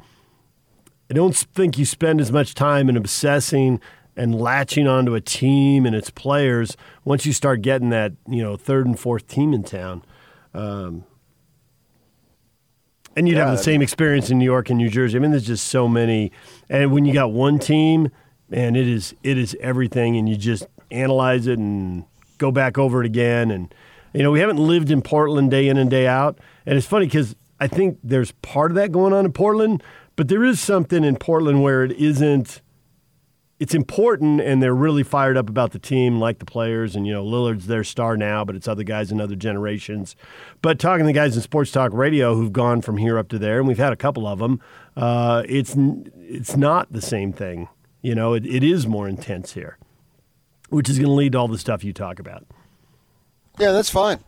[1.10, 3.80] I don't think you spend as much time in obsessing
[4.16, 8.56] and latching onto a team and its players once you start getting that, you know,
[8.56, 10.02] third and fourth team in town.
[10.54, 11.04] Um,
[13.16, 15.16] and you'd yeah, have the same experience in New York and New Jersey.
[15.16, 16.32] I mean, there's just so many.
[16.68, 18.10] And when you got one team,
[18.50, 22.04] and it is it is everything, and you just analyze it and
[22.38, 23.50] go back over it again.
[23.50, 23.72] And
[24.12, 27.06] you know, we haven't lived in Portland day in and day out, and it's funny
[27.06, 29.82] because I think there's part of that going on in Portland,
[30.16, 32.60] but there is something in Portland where it isn't
[33.60, 36.96] it's important and they're really fired up about the team, like the players.
[36.96, 40.16] And, you know, Lillard's their star now, but it's other guys in other generations.
[40.60, 43.38] But talking to the guys in Sports Talk Radio who've gone from here up to
[43.38, 44.60] there, and we've had a couple of them,
[44.96, 45.74] uh, it's,
[46.18, 47.68] it's not the same thing.
[48.02, 49.78] You know, it, it is more intense here,
[50.68, 52.44] which is going to lead to all the stuff you talk about.
[53.58, 54.18] Yeah, that's fine.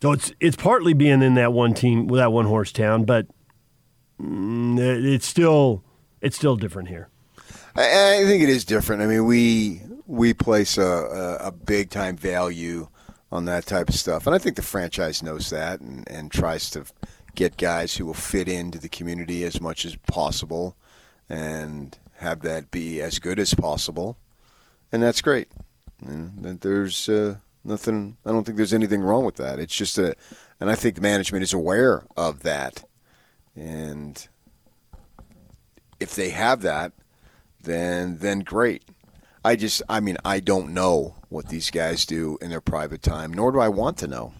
[0.00, 3.26] So it's it's partly being in that one team, that one horse town, but
[4.20, 5.82] it's still
[6.20, 7.08] it's still different here.
[7.76, 9.02] I, I think it is different.
[9.02, 12.88] I mean, we we place a, a, a big time value
[13.30, 16.70] on that type of stuff, and I think the franchise knows that and, and tries
[16.70, 16.84] to
[17.34, 20.76] get guys who will fit into the community as much as possible,
[21.28, 24.16] and have that be as good as possible,
[24.90, 25.48] and that's great.
[26.04, 28.16] And there's uh, nothing.
[28.24, 29.58] I don't think there's anything wrong with that.
[29.58, 30.14] It's just a,
[30.58, 32.84] and I think management is aware of that,
[33.58, 34.28] and
[35.98, 36.92] if they have that,
[37.60, 38.84] then then great.
[39.44, 43.32] I just, I mean, I don't know what these guys do in their private time,
[43.32, 44.34] nor do I want to know.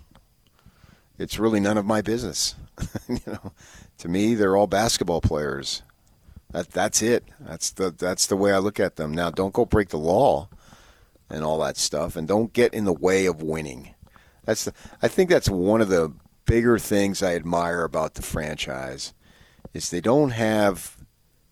[1.18, 2.54] It's really none of my business.
[3.08, 3.52] you know,
[3.98, 5.82] to me, they're all basketball players.
[6.50, 7.24] That that's it.
[7.40, 9.12] That's the that's the way I look at them.
[9.12, 10.48] Now, don't go break the law
[11.28, 13.94] and all that stuff, and don't get in the way of winning.
[14.44, 16.12] That's the, I think that's one of the
[16.48, 19.12] bigger things I admire about the franchise
[19.74, 20.96] is they don't have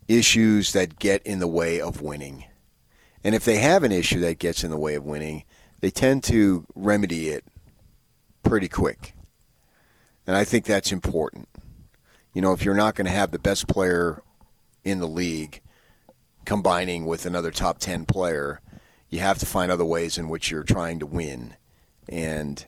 [0.08, 2.46] issues that get in the way of winning.
[3.22, 5.44] And if they have an issue that gets in the way of winning,
[5.80, 7.44] they tend to remedy it
[8.42, 9.12] pretty quick.
[10.26, 11.48] And I think that's important.
[12.32, 14.22] You know, if you're not going to have the best player
[14.82, 15.60] in the league
[16.46, 18.62] combining with another top 10 player,
[19.10, 21.54] you have to find other ways in which you're trying to win.
[22.08, 22.64] And,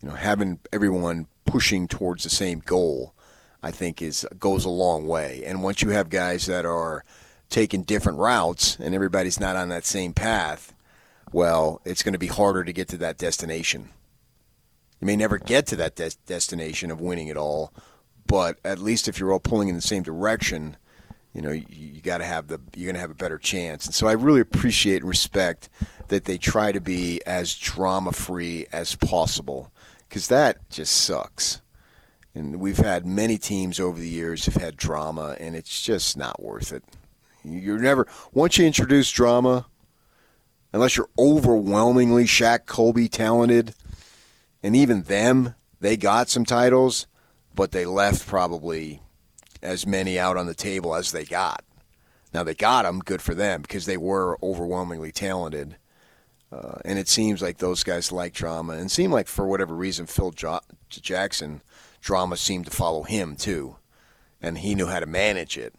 [0.00, 3.14] you know, having everyone pushing towards the same goal,
[3.62, 5.42] I think, is goes a long way.
[5.44, 7.04] And once you have guys that are
[7.50, 10.74] taking different routes and everybody's not on that same path,
[11.32, 13.90] well, it's going to be harder to get to that destination.
[15.00, 17.72] You may never get to that des- destination of winning it all,
[18.26, 20.76] but at least if you're all pulling in the same direction,
[21.32, 23.86] you know, you, you got to have the you're going to have a better chance.
[23.86, 25.68] And so I really appreciate and respect
[26.08, 29.71] that they try to be as drama free as possible
[30.12, 31.62] because that just sucks.
[32.34, 36.42] And we've had many teams over the years have had drama, and it's just not
[36.42, 36.84] worth it.
[37.42, 39.64] You're never once you introduce drama,
[40.70, 43.74] unless you're overwhelmingly Shaq Kobe talented,
[44.62, 47.06] and even them, they got some titles,
[47.54, 49.00] but they left probably
[49.62, 51.64] as many out on the table as they got.
[52.34, 55.76] Now they got them, good for them, because they were overwhelmingly talented.
[56.52, 60.06] Uh, and it seems like those guys like drama, and seemed like for whatever reason,
[60.06, 60.60] Phil jo-
[60.90, 61.62] Jackson
[62.02, 63.76] drama seemed to follow him too,
[64.42, 65.74] and he knew how to manage it,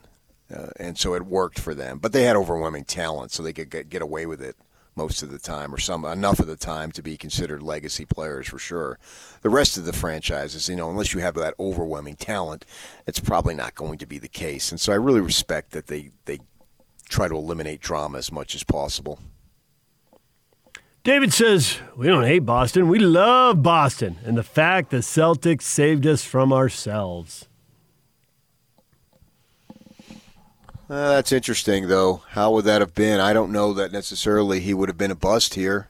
[0.53, 1.99] uh, and so it worked for them.
[1.99, 4.55] But they had overwhelming talent, so they could get, get away with it
[4.95, 8.47] most of the time, or some enough of the time to be considered legacy players
[8.47, 8.97] for sure.
[9.41, 12.65] The rest of the franchises, you know, unless you have that overwhelming talent,
[13.05, 14.71] it's probably not going to be the case.
[14.71, 16.39] And so I really respect that they they
[17.09, 19.19] try to eliminate drama as much as possible.
[21.03, 22.87] David says, We don't hate Boston.
[22.87, 27.49] We love Boston and the fact the Celtics saved us from ourselves.
[30.89, 32.21] Uh, that's interesting, though.
[32.29, 33.19] How would that have been?
[33.19, 35.89] I don't know that necessarily he would have been a bust here.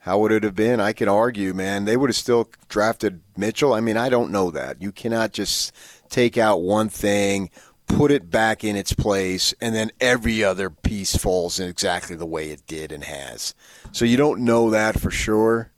[0.00, 0.78] How would it have been?
[0.78, 1.86] I can argue, man.
[1.86, 3.72] They would have still drafted Mitchell.
[3.72, 4.82] I mean, I don't know that.
[4.82, 5.72] You cannot just
[6.10, 7.50] take out one thing,
[7.88, 12.26] put it back in its place, and then every other piece falls in exactly the
[12.26, 13.54] way it did and has.
[13.92, 15.72] So you don't know that for sure.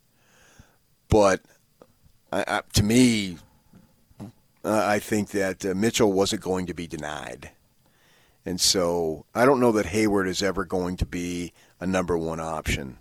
[1.09, 1.43] But
[2.33, 3.39] I, I, to me,
[4.65, 7.51] uh, I think that uh, Mitchell wasn't going to be denied.
[8.45, 12.41] And so I don't know that Hayward is ever going to be a number one
[12.41, 12.99] option.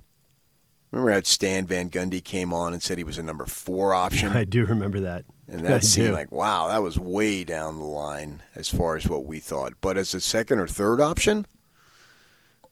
[0.91, 4.29] Remember how Stan Van Gundy came on and said he was a number four option?
[4.33, 5.25] I do remember that.
[5.47, 9.25] And that seemed like, wow, that was way down the line as far as what
[9.25, 9.73] we thought.
[9.81, 11.45] But as a second or third option,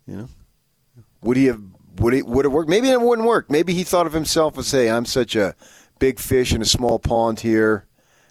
[0.07, 0.29] you know,
[1.21, 1.61] would he have
[1.99, 2.67] would it would it work?
[2.67, 3.49] Maybe it wouldn't work.
[3.49, 5.55] Maybe he thought of himself as, say, I'm such a
[5.99, 7.85] big fish in a small pond here,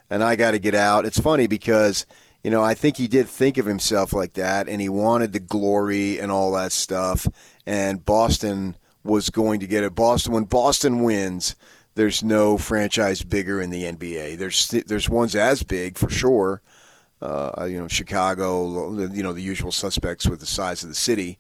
[0.09, 1.05] and I got to get out.
[1.05, 2.07] It's funny because
[2.43, 5.41] you know I think he did think of himself like that, and he wanted the
[5.41, 7.27] glory and all that stuff.
[7.67, 9.95] And Boston was going to get it.
[9.95, 11.57] Boston when Boston wins,
[11.95, 14.37] there's no franchise bigger in the NBA.
[14.37, 16.63] There's there's ones as big for sure.
[17.23, 21.39] Uh, you know, Chicago, you know, the usual suspects with the size of the city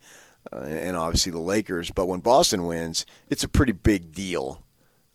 [0.52, 1.90] uh, and obviously the Lakers.
[1.90, 4.62] But when Boston wins, it's a pretty big deal.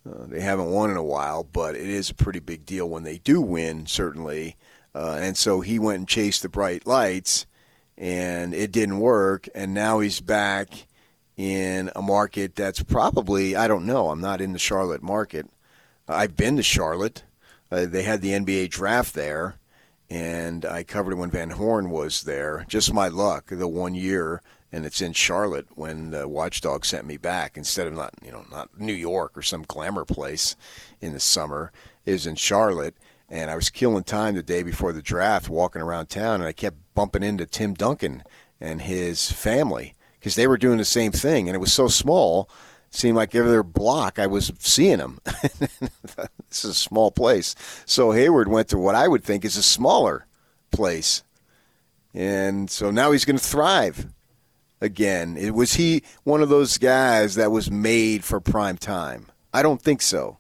[0.08, 3.04] Uh, they haven't won in a while, but it is a pretty big deal when
[3.04, 4.56] they do win, certainly.
[4.94, 7.46] Uh, and so he went and chased the bright lights,
[7.98, 9.48] and it didn't work.
[9.54, 10.88] And now he's back
[11.42, 15.50] in a market that's probably, I don't know, I'm not in the Charlotte market.
[16.08, 17.24] I've been to Charlotte.
[17.72, 19.56] Uh, they had the NBA draft there,
[20.08, 22.64] and I covered it when Van Horn was there.
[22.68, 27.18] Just my luck, the one year and it's in Charlotte when the Watchdog sent me
[27.18, 30.56] back instead of not you know not New York or some glamour place
[31.02, 31.72] in the summer.
[32.06, 32.96] Was in Charlotte,
[33.30, 36.52] and I was killing time the day before the draft, walking around town, and I
[36.52, 38.24] kept bumping into Tim Duncan
[38.60, 42.48] and his family because they were doing the same thing, and it was so small.
[42.90, 45.20] It seemed like every other block I was seeing them.
[45.26, 47.56] this is a small place.
[47.88, 50.28] So Hayward went to what I would think is a smaller
[50.70, 51.24] place.
[52.14, 54.10] And so now he's going to thrive
[54.80, 55.38] again.
[55.38, 59.32] It, was he one of those guys that was made for prime time?
[59.52, 60.38] I don't think so.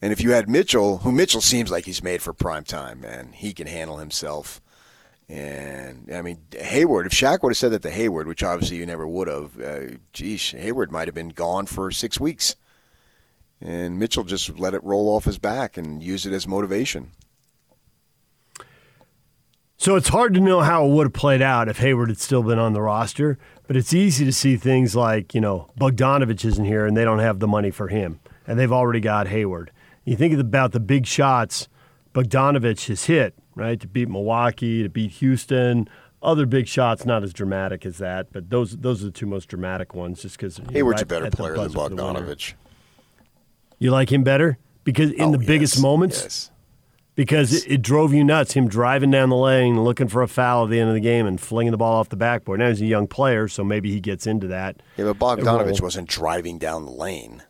[0.00, 3.32] And if you had Mitchell, who Mitchell seems like he's made for prime time, man,
[3.32, 4.62] he can handle himself.
[5.28, 7.06] And I mean, Hayward.
[7.06, 9.96] If Shaq would have said that to Hayward, which obviously you never would have, uh,
[10.12, 12.56] geez, Hayward might have been gone for six weeks.
[13.60, 17.10] And Mitchell just let it roll off his back and use it as motivation.
[19.76, 22.42] So it's hard to know how it would have played out if Hayward had still
[22.42, 26.64] been on the roster, but it's easy to see things like, you know, Bogdanovich isn't
[26.64, 29.70] here and they don't have the money for him, and they've already got Hayward.
[30.04, 31.68] You think about the big shots
[32.14, 35.88] Bogdanovich has hit, right, to beat Milwaukee, to beat Houston,
[36.20, 39.46] Other big shots, not as dramatic as that, but those those are the two most
[39.48, 40.22] dramatic ones.
[40.22, 42.54] Just because Hayward's a better player than Bogdanovich.
[43.78, 46.50] You like him better because in Oh, the biggest yes, moments, yes.
[47.14, 48.54] because it, it drove you nuts.
[48.54, 51.24] Him driving down the lane, looking for a foul at the end of the game,
[51.26, 52.58] and flinging the ball off the backboard.
[52.58, 54.82] Now he's a young player, so maybe he gets into that.
[54.96, 57.44] Yeah, but Bogdanovich wasn't driving down the lane.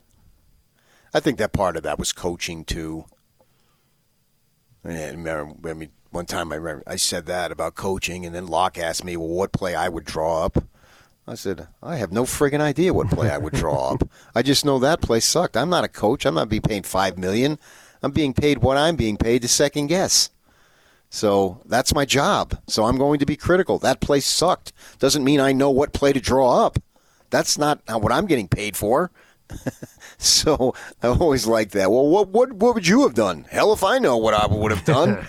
[1.11, 3.05] I think that part of that was coaching too.
[4.83, 8.47] And remember, I mean, one time I remember I said that about coaching, and then
[8.47, 10.63] Locke asked me, "Well, what play I would draw up?"
[11.27, 14.09] I said, "I have no friggin' idea what play I would draw up.
[14.33, 15.57] I just know that play sucked.
[15.57, 16.25] I'm not a coach.
[16.25, 17.59] I'm not being paid five million.
[18.01, 20.29] I'm being paid what I'm being paid to second guess."
[21.09, 22.57] So that's my job.
[22.67, 23.79] So I'm going to be critical.
[23.79, 24.73] That play sucked.
[24.99, 26.77] Doesn't mean I know what play to draw up.
[27.31, 29.11] That's not what I'm getting paid for.
[30.21, 31.89] so I always like that.
[31.89, 33.45] Well, what what what would you have done?
[33.49, 35.25] Hell if I know what I would have done.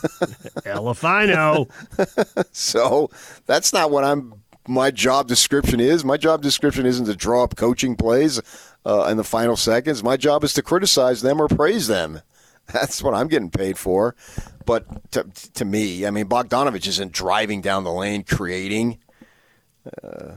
[0.64, 1.66] Hell if I know.
[2.52, 3.10] so
[3.46, 4.34] that's not what I'm.
[4.68, 6.04] My job description is.
[6.04, 8.40] My job description isn't to draw up coaching plays
[8.86, 10.04] uh, in the final seconds.
[10.04, 12.20] My job is to criticize them or praise them.
[12.72, 14.14] That's what I'm getting paid for.
[14.64, 15.24] But to,
[15.54, 18.98] to me, I mean, Bogdanovich isn't driving down the lane creating.
[20.04, 20.34] Uh,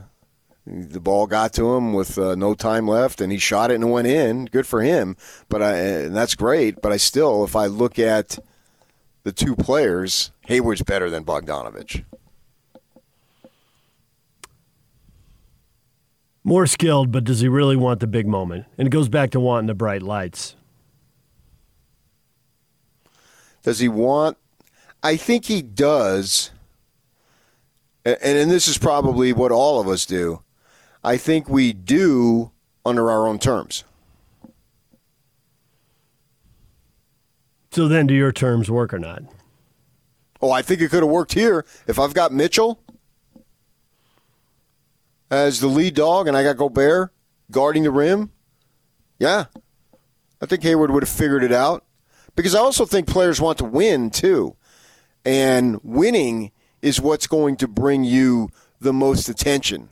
[0.66, 3.90] the ball got to him with uh, no time left, and he shot it and
[3.90, 4.46] went in.
[4.46, 5.16] Good for him.
[5.48, 6.80] But I, and that's great.
[6.80, 8.38] But I still, if I look at
[9.24, 12.04] the two players, Hayward's better than Bogdanovich.
[16.46, 18.66] More skilled, but does he really want the big moment?
[18.76, 20.56] And it goes back to wanting the bright lights.
[23.62, 24.36] Does he want?
[25.02, 26.50] I think he does.
[28.04, 30.43] And, and this is probably what all of us do.
[31.04, 32.50] I think we do
[32.84, 33.84] under our own terms.
[37.70, 39.22] So then, do your terms work or not?
[40.40, 41.66] Oh, I think it could have worked here.
[41.86, 42.80] If I've got Mitchell
[45.30, 47.12] as the lead dog and I got Gobert
[47.50, 48.30] guarding the rim,
[49.18, 49.46] yeah,
[50.40, 51.84] I think Hayward would have figured it out.
[52.36, 54.56] Because I also think players want to win too.
[55.24, 56.52] And winning
[56.82, 58.50] is what's going to bring you
[58.80, 59.88] the most attention.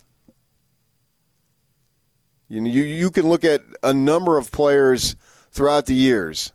[2.53, 5.17] You, know, you, you can look at a number of players
[5.53, 6.53] throughout the years,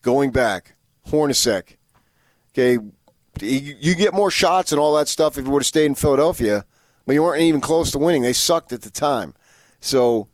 [0.00, 0.76] going back,
[1.08, 1.76] Hornacek.
[2.52, 2.82] Okay,
[3.42, 6.64] you get more shots and all that stuff if you would have stayed in Philadelphia,
[7.04, 8.22] but you weren't even close to winning.
[8.22, 9.34] They sucked at the time.
[9.78, 10.28] So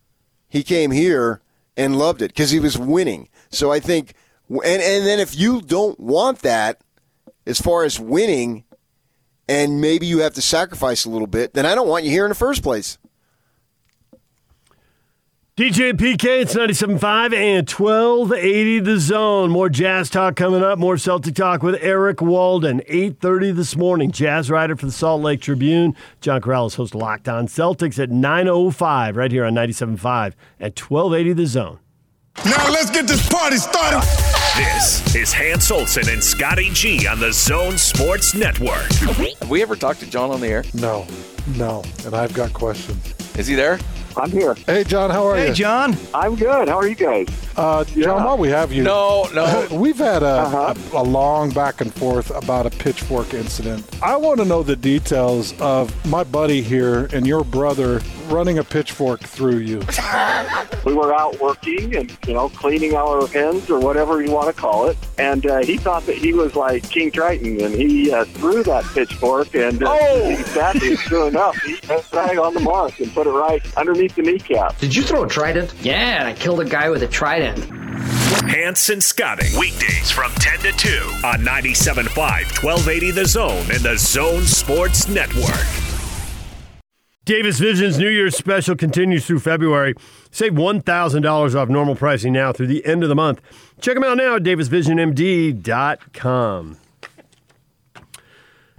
[0.49, 1.41] he came here
[1.77, 3.29] and loved it because he was winning.
[3.51, 4.15] So I think,
[4.49, 6.81] and, and then if you don't want that
[7.45, 8.63] as far as winning,
[9.49, 12.25] and maybe you have to sacrifice a little bit, then I don't want you here
[12.25, 12.99] in the first place.
[15.55, 19.51] DJ and PK, it's 97.5 and 1280 The Zone.
[19.51, 20.79] More Jazz talk coming up.
[20.79, 22.81] More Celtic talk with Eric Walden.
[22.89, 24.13] 8.30 this morning.
[24.13, 25.95] Jazz writer for the Salt Lake Tribune.
[26.23, 31.33] John Karalis, host of Locked On Celtics at 9.05 right here on 97.5 at 1280
[31.35, 31.79] The Zone.
[32.47, 34.01] Now let's get this party started.
[34.57, 38.91] This is Hans Olsen and Scotty G on the Zone Sports Network.
[39.41, 40.65] Have we ever talked to John on the air?
[40.73, 41.07] No,
[41.59, 41.85] no.
[42.07, 43.15] And I've got questions.
[43.37, 43.79] Is he there?
[44.17, 44.55] I'm here.
[44.67, 45.47] Hey, John, how are you?
[45.47, 45.97] Hey, John.
[46.15, 46.69] I'm good.
[46.69, 47.27] How are you guys?
[47.57, 48.83] Uh, John, while we have you.
[48.83, 49.67] No, no.
[49.73, 50.75] We've had a, Uh-huh.
[50.95, 53.85] a, a long back and forth about a pitchfork incident.
[54.03, 58.65] I want to know the details of my buddy here and your brother running a
[58.65, 59.83] pitchfork through you.
[60.85, 64.61] We were out working and, you know, cleaning our hens or whatever you want to
[64.61, 64.97] call it.
[65.17, 68.85] And uh, he thought that he was like King Triton and he uh, threw that
[68.87, 69.93] pitchfork and uh,
[70.25, 74.23] exactly, sure enough, he hit right on the mark and put it right underneath the
[74.23, 74.77] kneecap.
[74.79, 75.73] Did you throw a trident?
[75.83, 77.42] Yeah, and I killed a guy with a trident.
[77.51, 79.49] Hans and Scotty.
[79.59, 80.89] Weekdays from 10 to 2
[81.25, 85.67] on 97.5, 1280 The Zone and the Zone Sports Network.
[87.25, 89.95] Davis Vision's New Year's special continues through February.
[90.31, 93.41] Save $1,000 off normal pricing now through the end of the month.
[93.81, 96.77] Check them out now at davisvisionmd.com.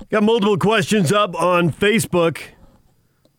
[0.10, 2.40] Got multiple questions up on Facebook.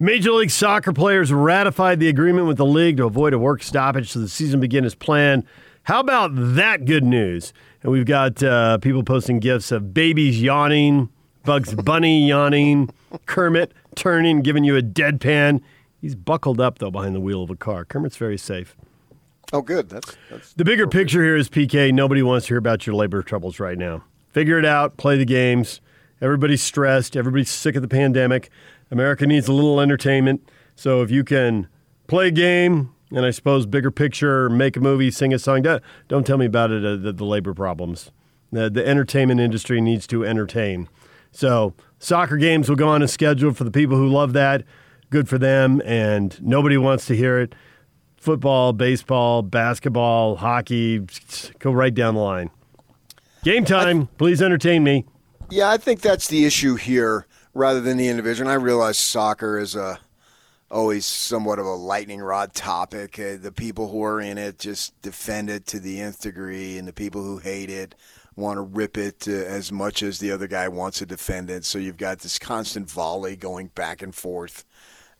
[0.04, 4.10] Major League Soccer players ratified the agreement with the league to avoid a work stoppage
[4.10, 5.44] so the season begin as planned.
[5.84, 7.54] How about that good news?
[7.82, 11.08] And we've got uh, people posting gifs of babies yawning,
[11.46, 12.90] Bugs Bunny yawning,
[13.24, 15.62] Kermit turning, giving you a deadpan.
[16.02, 17.86] He's buckled up, though, behind the wheel of a car.
[17.86, 18.76] Kermit's very safe.
[19.54, 19.88] Oh, good.
[19.88, 21.94] That's, that's The bigger picture here is PK.
[21.94, 24.04] Nobody wants to hear about your labor troubles right now.
[24.28, 25.80] Figure it out, play the games.
[26.20, 28.50] Everybody's stressed, everybody's sick of the pandemic.
[28.94, 30.48] America needs a little entertainment.
[30.76, 31.68] So if you can
[32.06, 35.82] play a game, and I suppose bigger picture, make a movie, sing a song, don't,
[36.08, 38.10] don't tell me about it, uh, the, the labor problems.
[38.52, 40.88] The, the entertainment industry needs to entertain.
[41.32, 44.62] So soccer games will go on a schedule for the people who love that.
[45.10, 47.54] Good for them, and nobody wants to hear it.
[48.16, 51.00] Football, baseball, basketball, hockey,
[51.58, 52.50] go right down the line.
[53.42, 54.06] Game time.
[54.18, 55.04] Please entertain me.
[55.50, 58.50] Yeah, I think that's the issue here rather than the individual.
[58.50, 59.98] And I realize soccer is a
[60.70, 63.18] always somewhat of a lightning rod topic.
[63.18, 66.88] Uh, the people who are in it just defend it to the nth degree, and
[66.88, 67.94] the people who hate it
[68.34, 71.64] want to rip it uh, as much as the other guy wants to defend it.
[71.64, 74.64] So you've got this constant volley going back and forth,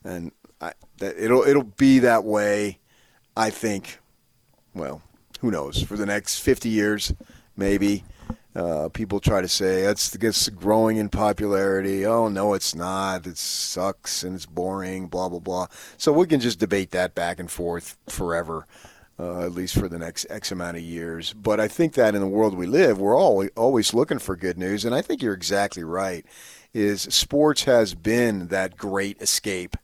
[0.02, 2.80] and I, that, it'll it'll be that way.
[3.36, 4.00] I think.
[4.74, 5.02] Well,
[5.40, 5.82] who knows?
[5.82, 7.12] For the next fifty years,
[7.56, 8.02] maybe.
[8.54, 12.06] Uh, people try to say it's, it's growing in popularity.
[12.06, 13.26] Oh no, it's not.
[13.26, 15.08] It sucks and it's boring.
[15.08, 15.66] Blah blah blah.
[15.96, 18.66] So we can just debate that back and forth forever,
[19.18, 21.32] uh, at least for the next X amount of years.
[21.32, 24.56] But I think that in the world we live, we're all always looking for good
[24.56, 26.24] news, and I think you're exactly right.
[26.72, 29.76] Is sports has been that great escape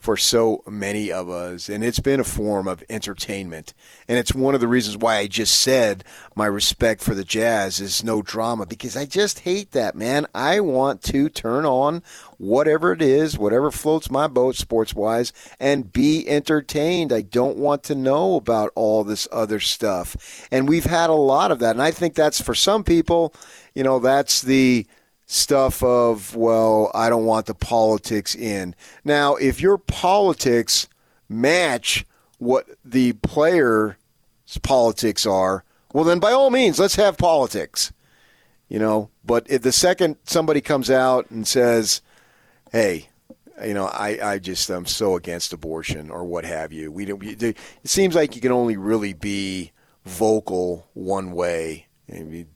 [0.00, 3.74] for so many of us, and it's been a form of entertainment.
[4.08, 7.80] And it's one of the reasons why I just said my respect for the Jazz
[7.80, 10.26] is no drama because I just hate that, man.
[10.34, 12.02] I want to turn on
[12.38, 17.12] whatever it is, whatever floats my boat sports wise, and be entertained.
[17.12, 20.48] I don't want to know about all this other stuff.
[20.50, 21.72] And we've had a lot of that.
[21.72, 23.34] And I think that's for some people,
[23.74, 24.86] you know, that's the
[25.30, 28.74] stuff of, well, I don't want the politics in.
[29.04, 30.88] Now, if your politics
[31.28, 32.04] match
[32.38, 33.94] what the player's
[34.62, 35.62] politics are,
[35.92, 37.92] well, then by all means, let's have politics.
[38.68, 42.02] You know, but if the second somebody comes out and says,
[42.72, 43.08] hey,
[43.64, 46.90] you know, I, I just I'm so against abortion or what have you.
[46.90, 47.22] We don't.
[47.22, 49.72] It seems like you can only really be
[50.04, 51.86] vocal one way.
[52.12, 52.48] I mean,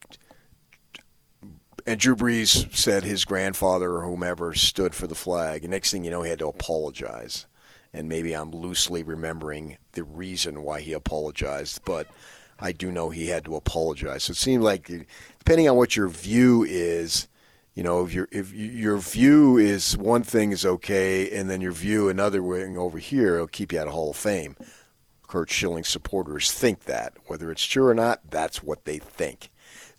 [1.87, 5.63] and Drew Brees said his grandfather or whomever stood for the flag.
[5.63, 7.47] And next thing you know, he had to apologize.
[7.93, 12.09] And maybe I'm loosely remembering the reason why he apologized, but
[12.59, 14.25] I do know he had to apologize.
[14.25, 14.91] So it seemed like,
[15.39, 17.29] depending on what your view is,
[17.75, 21.73] you know, if your if your view is one thing is okay, and then your
[21.73, 24.57] view another wing over here, it'll keep you out of Hall of Fame.
[25.27, 29.51] Curt Schilling supporters think that, whether it's true or not, that's what they think.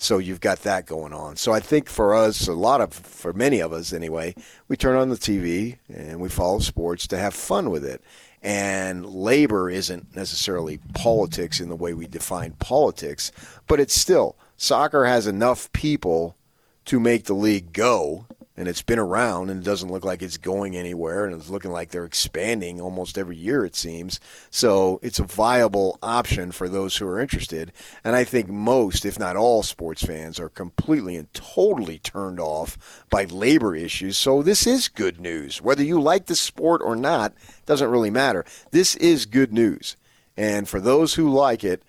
[0.06, 1.36] So you've got that going on.
[1.36, 4.36] So I think for us, a lot of, for many of us anyway,
[4.68, 8.04] we turn on the TV and we follow sports to have fun with it.
[8.44, 13.32] And labor isn't necessarily politics in the way we define politics,
[13.66, 16.38] but it's still, soccer has enough people
[16.86, 18.28] to make the league go
[18.58, 21.72] and it's been around and it doesn't look like it's going anywhere and it's looking
[21.72, 24.20] like they're expanding almost every year it seems.
[24.50, 27.72] So it's a viable option for those who are interested
[28.04, 33.06] and i think most if not all sports fans are completely and totally turned off
[33.10, 34.18] by labor issues.
[34.18, 35.62] So this is good news.
[35.62, 37.34] Whether you like the sport or not
[37.66, 38.46] doesn't really matter.
[38.72, 39.98] This is good news.
[40.38, 41.84] And for those who like it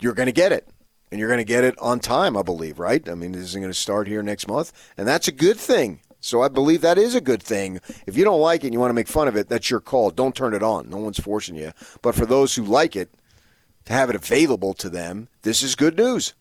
[0.00, 0.68] you're going to get it
[1.10, 3.08] and you're going to get it on time, I believe, right?
[3.08, 6.00] I mean, this is going to start here next month, and that's a good thing.
[6.20, 7.80] So I believe that is a good thing.
[8.06, 9.80] If you don't like it and you want to make fun of it, that's your
[9.80, 10.10] call.
[10.10, 10.90] Don't turn it on.
[10.90, 11.72] No one's forcing you.
[12.02, 13.10] But for those who like it,
[13.84, 16.34] to have it available to them, this is good news.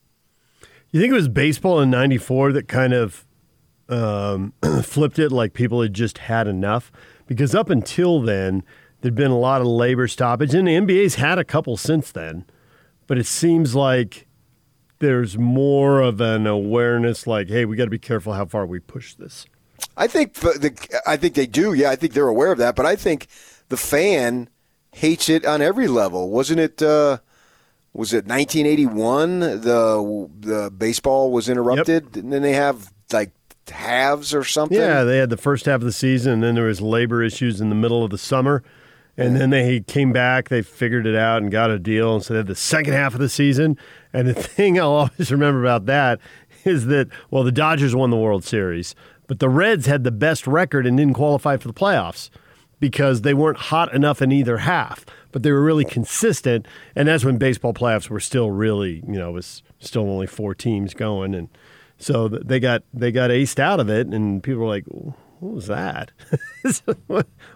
[0.90, 3.26] You think it was baseball in 94 that kind of
[3.90, 6.92] um, flipped it like people had just had enough?
[7.28, 8.64] Because up until then,
[9.02, 12.46] there'd been a lot of labor stoppage, and the NBA's had a couple since then.
[13.08, 14.26] But it seems like
[15.00, 18.80] there's more of an awareness like, hey, we got to be careful how far we
[18.80, 19.46] push this.
[19.98, 21.74] I think the, I think they do.
[21.74, 22.76] Yeah, I think they're aware of that.
[22.76, 23.28] But I think
[23.70, 24.50] the fan
[24.94, 26.30] hates it on every level.
[26.30, 26.82] Wasn't it?
[26.82, 27.20] Uh,
[27.94, 29.40] was it 1981?
[29.40, 32.16] The the baseball was interrupted, yep.
[32.18, 33.32] and then they have like
[33.70, 34.78] halves or something.
[34.78, 37.62] Yeah, they had the first half of the season, and then there was labor issues
[37.62, 38.64] in the middle of the summer.
[39.18, 42.16] And then they came back, they figured it out and got a deal.
[42.16, 43.78] And so they had the second half of the season.
[44.12, 46.20] And the thing I'll always remember about that
[46.66, 48.96] is that, well, the Dodgers won the World Series,
[49.28, 52.30] but the Reds had the best record and didn't qualify for the playoffs
[52.80, 56.68] because they weren't hot enough in either half, but they were really consistent.
[56.96, 60.54] And that's when baseball playoffs were still really, you know, it was still only four
[60.54, 61.34] teams going.
[61.34, 61.50] And
[61.98, 64.08] so they got, they got aced out of it.
[64.08, 64.86] And people were like,
[65.40, 66.12] what was that?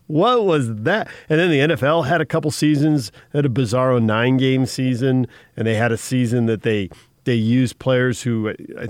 [0.07, 1.07] what was that?
[1.29, 5.65] And then the NFL had a couple seasons, had a bizarro nine game season, and
[5.65, 6.89] they had a season that they
[7.23, 8.87] they used players who uh,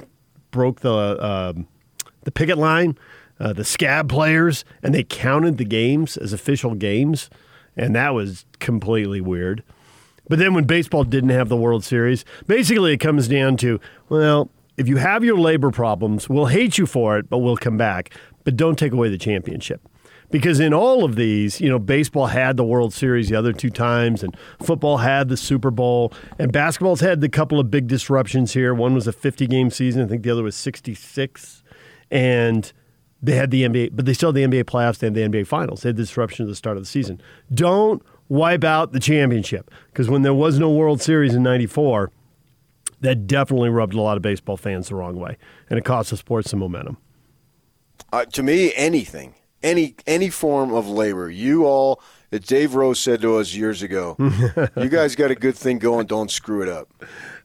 [0.52, 1.54] broke the uh,
[2.24, 2.98] the picket line,
[3.40, 7.30] uh, the scab players, and they counted the games as official games,
[7.78, 9.64] and that was completely weird.
[10.28, 13.80] But then when baseball didn't have the World Series, basically it comes down to
[14.10, 17.76] well, if you have your labor problems, we'll hate you for it, but we'll come
[17.76, 18.14] back.
[18.44, 19.82] But don't take away the championship.
[20.32, 23.72] Because in all of these, you know, baseball had the World Series the other two
[23.72, 28.54] times, and football had the Super Bowl, and basketball's had the couple of big disruptions
[28.54, 28.74] here.
[28.74, 31.64] One was a 50 game season, I think the other was 66.
[32.12, 32.72] And
[33.22, 35.48] they had the NBA, but they still had the NBA playoffs, they had the NBA
[35.48, 35.82] finals.
[35.82, 37.22] They had the disruption at the start of the season.
[37.54, 42.12] Don't wipe out the championship because when there was no World Series in 94,
[43.02, 45.38] that definitely rubbed a lot of baseball fans the wrong way,
[45.70, 46.98] and it cost the sport some momentum.
[48.12, 53.22] Uh, to me, anything, any any form of labor, you all, as Dave Rose said
[53.22, 54.16] to us years ago,
[54.78, 56.08] you guys got a good thing going.
[56.08, 56.90] Don't screw it up.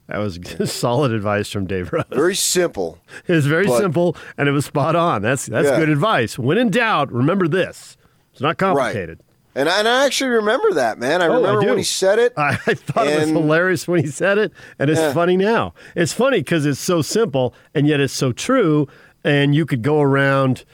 [0.08, 0.38] That was
[0.70, 2.04] solid advice from Dave Rose.
[2.10, 2.98] Very simple.
[3.26, 5.22] It was very but, simple, and it was spot on.
[5.22, 5.78] That's that's yeah.
[5.78, 6.38] good advice.
[6.38, 7.96] When in doubt, remember this.
[8.32, 9.20] It's not complicated.
[9.20, 9.24] Right.
[9.56, 11.22] And I, and I actually remember that, man.
[11.22, 12.32] I oh, remember I when he said it.
[12.36, 15.12] I, I thought and, it was hilarious when he said it, and it's yeah.
[15.12, 15.74] funny now.
[15.94, 18.88] It's funny because it's so simple, and yet it's so true.
[19.24, 20.64] And you could go around,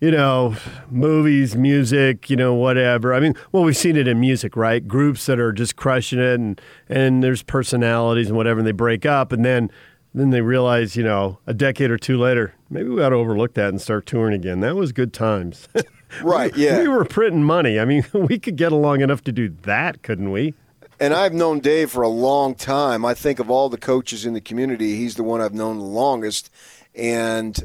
[0.00, 0.56] you know,
[0.90, 3.12] movies, music, you know, whatever.
[3.12, 4.86] I mean, well, we've seen it in music, right?
[4.86, 9.04] Groups that are just crushing it, and and there's personalities and whatever, and they break
[9.04, 9.70] up, and then
[10.14, 13.54] then they realize, you know, a decade or two later, maybe we ought to overlook
[13.54, 14.60] that and start touring again.
[14.60, 15.68] That was good times.
[16.22, 16.78] Right, yeah.
[16.78, 17.78] We were printing money.
[17.78, 20.54] I mean, we could get along enough to do that, couldn't we?
[21.00, 23.04] And I've known Dave for a long time.
[23.04, 25.84] I think of all the coaches in the community, he's the one I've known the
[25.84, 26.50] longest.
[26.94, 27.58] And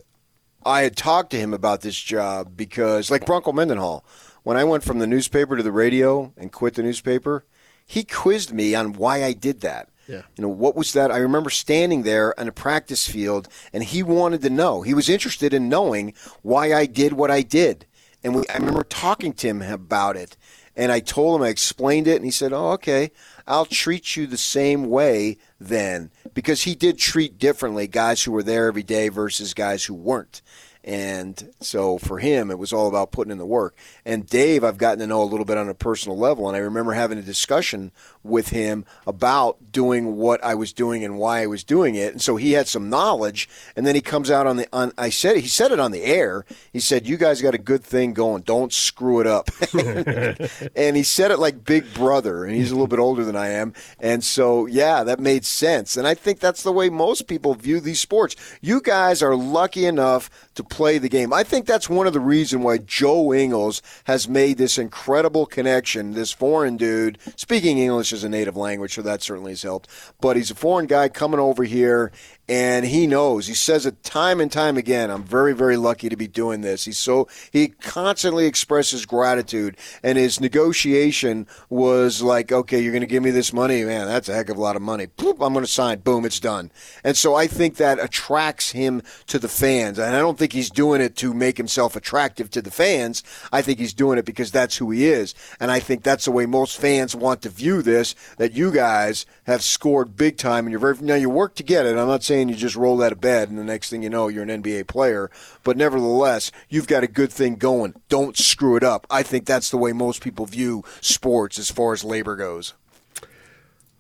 [0.66, 4.04] I had talked to him about this job because, like Bronco Mendenhall,
[4.44, 7.46] when I went from the newspaper to the radio and quit the newspaper,
[7.86, 9.90] he quizzed me on why I did that.
[10.08, 10.22] Yeah.
[10.36, 11.12] You know, what was that?
[11.12, 14.82] I remember standing there on a practice field and he wanted to know.
[14.82, 17.86] He was interested in knowing why I did what I did.
[18.24, 20.38] And we, I remember talking to him about it.
[20.76, 23.12] And I told him, I explained it, and he said, Oh, okay,
[23.48, 26.12] I'll treat you the same way then.
[26.34, 30.42] Because he did treat differently guys who were there every day versus guys who weren't.
[30.88, 33.76] And so for him, it was all about putting in the work.
[34.06, 36.48] And Dave, I've gotten to know a little bit on a personal level.
[36.48, 37.92] And I remember having a discussion
[38.24, 42.14] with him about doing what I was doing and why I was doing it.
[42.14, 43.50] And so he had some knowledge.
[43.76, 46.04] And then he comes out on the, on, I said, he said it on the
[46.04, 46.46] air.
[46.72, 48.44] He said, You guys got a good thing going.
[48.44, 49.50] Don't screw it up.
[50.76, 52.46] and he said it like Big Brother.
[52.46, 53.74] And he's a little bit older than I am.
[54.00, 55.98] And so, yeah, that made sense.
[55.98, 58.38] And I think that's the way most people view these sports.
[58.62, 61.32] You guys are lucky enough to play the game.
[61.32, 66.12] I think that's one of the reasons why Joe Ingles has made this incredible connection.
[66.12, 69.88] This foreign dude, speaking English as a native language, so that certainly has helped.
[70.20, 72.12] But he's a foreign guy coming over here
[72.50, 73.48] and he knows.
[73.48, 75.10] He says it time and time again.
[75.10, 76.86] I'm very, very lucky to be doing this.
[76.86, 83.08] He's so he constantly expresses gratitude, and his negotiation was like, "Okay, you're going to
[83.08, 84.08] give me this money, man.
[84.08, 85.08] That's a heck of a lot of money.
[85.08, 86.00] Boop, I'm going to sign.
[86.00, 86.72] Boom, it's done."
[87.04, 90.70] And so I think that attracts him to the fans, and I don't think he's
[90.70, 93.24] doing it to make himself attractive to the fans.
[93.52, 96.32] I think he's doing it because that's who he is, and I think that's the
[96.32, 98.16] way most fans want to view this.
[98.38, 101.86] That you guys have scored big time, and you're very now you work to get
[101.86, 101.98] it.
[101.98, 104.12] I'm not saying saying you just roll out of bed and the next thing you
[104.12, 105.32] know you're an NBA player,
[105.64, 107.96] but nevertheless, you've got a good thing going.
[108.10, 109.08] Don't screw it up.
[109.10, 112.76] I think that's the way most people view sports as far as labor goes.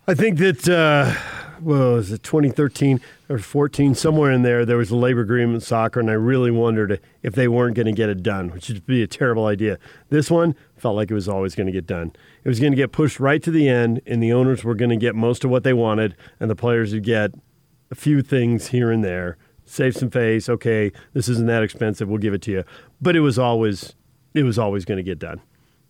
[0.07, 1.15] I think that uh,
[1.61, 5.61] well, was it 2013 or 14, somewhere in there, there was a labor agreement in
[5.61, 8.85] soccer, and I really wondered if they weren't going to get it done, which would
[8.85, 9.79] be a terrible idea.
[10.09, 12.13] This one felt like it was always going to get done.
[12.43, 14.91] It was going to get pushed right to the end, and the owners were going
[14.91, 17.31] to get most of what they wanted, and the players would get
[17.91, 20.49] a few things here and there, save some face.
[20.49, 22.07] Okay, this isn't that expensive.
[22.07, 22.63] We'll give it to you.
[23.01, 23.95] But it was always
[24.33, 25.41] it was always going to get done.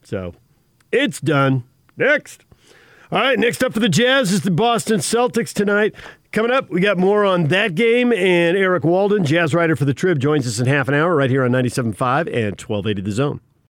[0.04, 0.34] So
[0.92, 1.64] it's done.
[1.96, 2.46] Next.
[3.10, 5.96] All right, next up for the Jazz is the Boston Celtics tonight.
[6.34, 9.94] Coming up, we got more on that game, and Eric Walden, jazz writer for the
[9.94, 13.40] Trib, joins us in half an hour right here on 97.5 and 1280 The Zone.